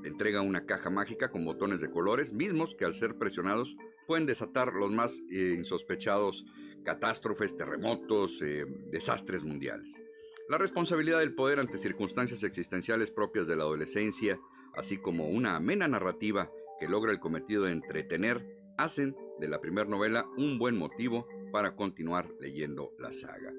[0.00, 3.76] Le entrega una caja mágica con botones de colores, mismos que al ser presionados
[4.06, 6.46] pueden desatar los más eh, insospechados
[6.82, 10.02] catástrofes, terremotos, eh, desastres mundiales.
[10.48, 14.40] La responsabilidad del poder ante circunstancias existenciales propias de la adolescencia,
[14.74, 16.50] así como una amena narrativa
[16.80, 21.76] que logra el cometido de entretener, hacen de la primera novela un buen motivo para
[21.76, 23.52] continuar leyendo la saga.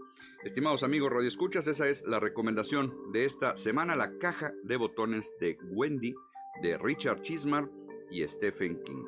[0.44, 5.58] Estimados amigos radioescuchas, esa es la recomendación de esta semana, la caja de botones de
[5.72, 6.16] Wendy
[6.62, 7.70] de Richard Chismar
[8.10, 9.04] y Stephen King.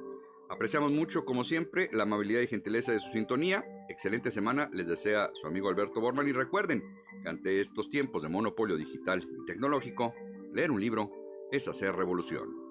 [0.49, 3.63] Apreciamos mucho, como siempre, la amabilidad y gentileza de su sintonía.
[3.87, 6.83] Excelente semana les desea su amigo Alberto Borman y recuerden
[7.21, 10.13] que ante estos tiempos de monopolio digital y tecnológico,
[10.53, 11.11] leer un libro
[11.51, 12.68] es hacer revolución.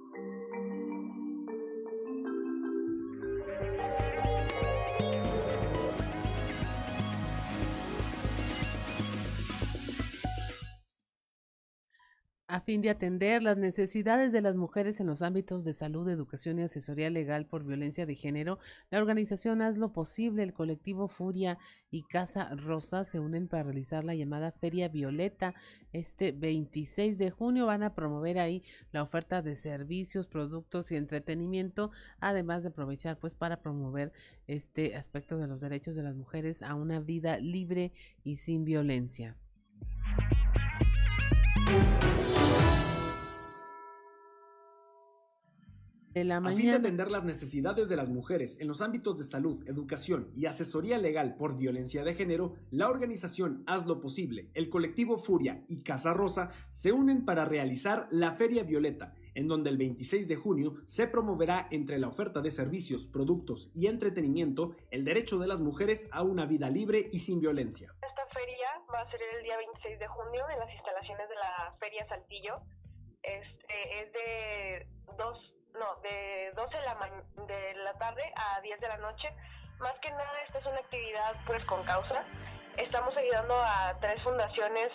[12.50, 16.58] A fin de atender las necesidades de las mujeres en los ámbitos de salud, educación
[16.58, 18.58] y asesoría legal por violencia de género,
[18.90, 21.58] la organización Haz lo Posible, el colectivo Furia
[21.90, 25.54] y Casa Rosa se unen para realizar la llamada Feria Violeta.
[25.92, 28.62] Este 26 de junio van a promover ahí
[28.92, 34.10] la oferta de servicios, productos y entretenimiento, además de aprovechar pues para promover
[34.46, 37.92] este aspecto de los derechos de las mujeres a una vida libre
[38.24, 39.36] y sin violencia.
[46.24, 49.62] La A fin de atender las necesidades de las mujeres en los ámbitos de salud,
[49.68, 55.18] educación y asesoría legal por violencia de género, la organización Haz lo Posible, el colectivo
[55.18, 60.28] Furia y Casa Rosa se unen para realizar la Feria Violeta, en donde el 26
[60.28, 65.46] de junio se promoverá entre la oferta de servicios, productos y entretenimiento el derecho de
[65.46, 67.94] las mujeres a una vida libre y sin violencia.
[68.02, 71.74] Esta feria va a ser el día 26 de junio en las instalaciones de la
[71.78, 72.60] Feria Saltillo.
[73.22, 74.86] Este es de
[75.16, 76.96] dos, no, de 12 de la,
[77.46, 79.28] de la tarde a 10 de la noche.
[79.78, 82.24] Más que nada, esta es una actividad pues con causa.
[82.76, 84.90] Estamos ayudando a tres fundaciones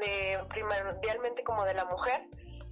[0.00, 2.22] de primordialmente como de la mujer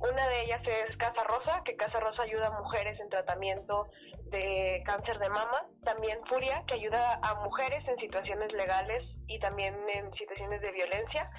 [0.00, 3.88] una de ellas es Casa Rosa, que Casa Rosa ayuda a mujeres en tratamiento
[4.26, 5.66] de cáncer de mama.
[5.82, 11.30] También Furia, que ayuda a mujeres en situaciones legales y también en situaciones de violencia.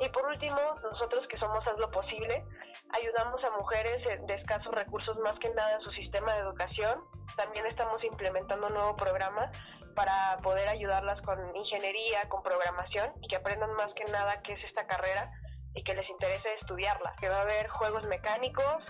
[0.00, 2.44] Y por último, nosotros que somos Haz lo Posible,
[2.90, 7.02] ayudamos a mujeres de escasos recursos más que nada en su sistema de educación.
[7.36, 9.50] También estamos implementando un nuevo programa
[9.96, 14.64] para poder ayudarlas con ingeniería, con programación y que aprendan más que nada qué es
[14.64, 15.32] esta carrera
[15.74, 17.14] y que les interese estudiarla.
[17.20, 18.84] Que va a haber juegos mecánicos,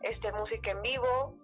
[0.00, 1.36] este, música en vivo,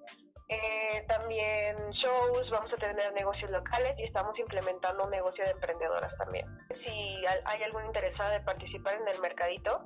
[0.50, 6.12] eh, también shows, vamos a tener negocios locales y estamos implementando un negocio de emprendedoras
[6.18, 6.44] también.
[6.84, 9.84] Si hay algún interesado de participar en el mercadito,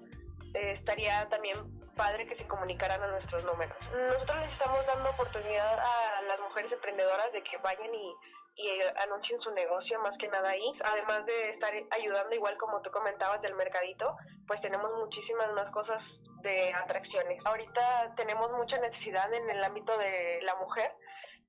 [0.55, 1.59] eh, estaría también
[1.97, 3.77] padre que se comunicaran a nuestros números.
[3.93, 8.15] Nosotros les estamos dando oportunidad a las mujeres emprendedoras de que vayan y
[8.57, 8.69] y
[9.03, 10.73] anuncien su negocio más que nada ahí.
[10.85, 14.17] Además de estar ayudando, igual como tú comentabas del mercadito,
[14.47, 16.03] pues tenemos muchísimas más cosas
[16.43, 17.41] de atracciones.
[17.45, 20.93] Ahorita tenemos mucha necesidad en el ámbito de la mujer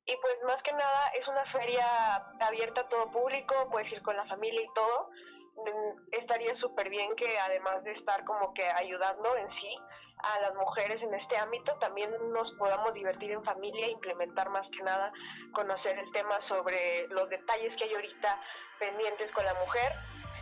[0.05, 4.15] y pues más que nada es una feria abierta a todo público, puedes ir con
[4.15, 5.09] la familia y todo.
[5.57, 9.77] Mm, estaría súper bien que además de estar como que ayudando en sí,
[10.19, 14.83] a las mujeres en este ámbito, también nos podamos divertir en familia, implementar más que
[14.83, 15.11] nada,
[15.53, 18.41] conocer el tema sobre los detalles que hay ahorita
[18.79, 19.91] pendientes con la mujer.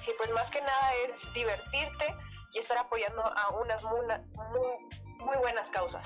[0.08, 2.16] Y pues más que nada es divertirte
[2.54, 6.06] y estar apoyando a unas muy, muy, muy buenas causas.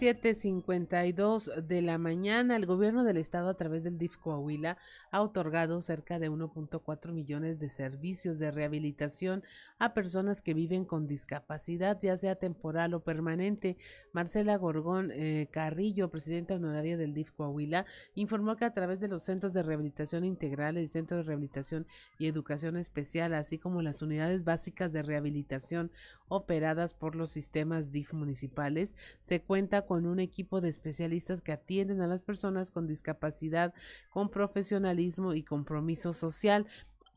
[0.00, 4.76] 7.52 de la mañana, el gobierno del estado a través del DIF Coahuila
[5.12, 9.44] ha otorgado cerca de 1.4 millones de servicios de rehabilitación
[9.78, 13.76] a personas que viven con discapacidad, ya sea temporal o permanente.
[14.12, 19.22] Marcela Gorgón eh, Carrillo, presidenta honoraria del DIF Coahuila, informó que a través de los
[19.22, 21.86] centros de rehabilitación integral, el Centro de Rehabilitación
[22.18, 25.92] y Educación Especial, así como las unidades básicas de rehabilitación
[26.26, 32.00] operadas por los sistemas DIF municipales, se cuenta con un equipo de especialistas que atienden
[32.00, 33.74] a las personas con discapacidad
[34.10, 36.66] con profesionalismo y compromiso social.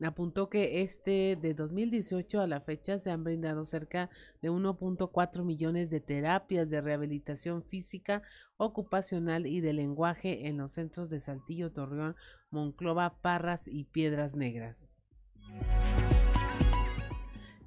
[0.00, 5.90] Apuntó que este de 2018 a la fecha se han brindado cerca de 1.4 millones
[5.90, 8.22] de terapias de rehabilitación física,
[8.56, 12.14] ocupacional y de lenguaje en los centros de Saltillo, Torreón,
[12.50, 14.92] Monclova, Parras y Piedras Negras.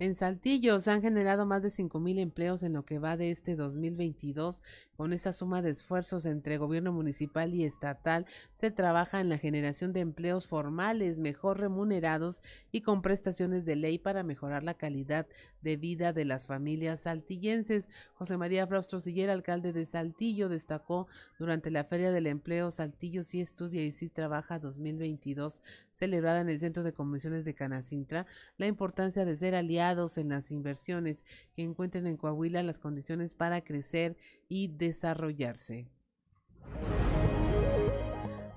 [0.02, 3.30] En Saltillo se han generado más de cinco mil empleos en lo que va de
[3.30, 4.64] este 2022.
[4.98, 9.94] Con esa suma de esfuerzos entre gobierno municipal y estatal, se trabaja en la generación
[9.94, 12.42] de empleos formales, mejor remunerados
[12.72, 15.28] y con prestaciones de ley para mejorar la calidad
[15.62, 17.88] de vida de las familias saltillenses.
[18.16, 21.08] José María Fraustro Siller, alcalde de Saltillo, destacó
[21.38, 25.62] durante la Feria del Empleo Saltillo sí estudia y sí trabaja 2022,
[25.92, 28.26] celebrada en el Centro de Convenciones de Canacintra,
[28.58, 29.54] la importancia de ser
[29.92, 34.16] en las inversiones que encuentren en Coahuila las condiciones para crecer
[34.48, 35.90] y desarrollarse.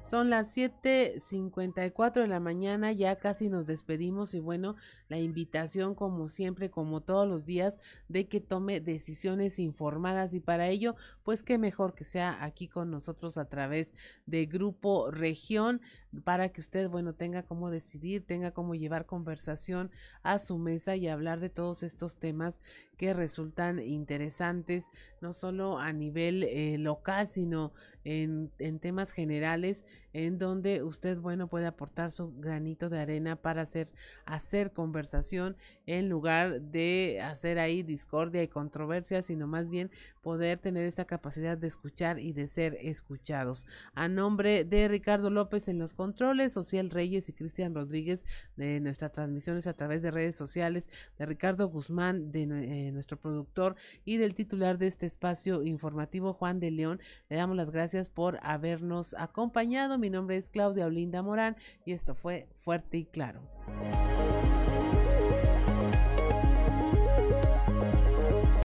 [0.05, 4.77] Son las 7.54 de la mañana, ya casi nos despedimos y bueno,
[5.09, 10.69] la invitación como siempre, como todos los días, de que tome decisiones informadas y para
[10.69, 13.95] ello, pues qué mejor que sea aquí con nosotros a través
[14.27, 15.81] de Grupo Región
[16.23, 19.91] para que usted, bueno, tenga cómo decidir, tenga cómo llevar conversación
[20.23, 22.61] a su mesa y hablar de todos estos temas
[22.97, 24.91] que resultan interesantes,
[25.21, 27.73] no solo a nivel eh, local, sino
[28.05, 29.85] en, en, temas generales,
[30.15, 33.93] en donde usted, bueno, puede aportar su granito de arena para hacer,
[34.25, 39.91] hacer conversación en lugar de hacer ahí discordia y controversia, sino más bien
[40.23, 43.67] poder tener esta capacidad de escuchar y de ser escuchados.
[43.95, 48.25] A nombre de Ricardo López en los controles, Social Reyes y Cristian Rodríguez
[48.57, 50.89] de nuestras transmisiones a través de redes sociales,
[51.19, 53.75] de Ricardo Guzmán, de eh, nuestro productor
[54.05, 58.39] y del titular de este espacio informativo, Juan de León, le damos las gracias por
[58.43, 59.99] habernos acompañado.
[60.05, 61.57] Mi nombre es Claudia Olinda Morán
[61.87, 63.41] y esto fue Fuerte y Claro.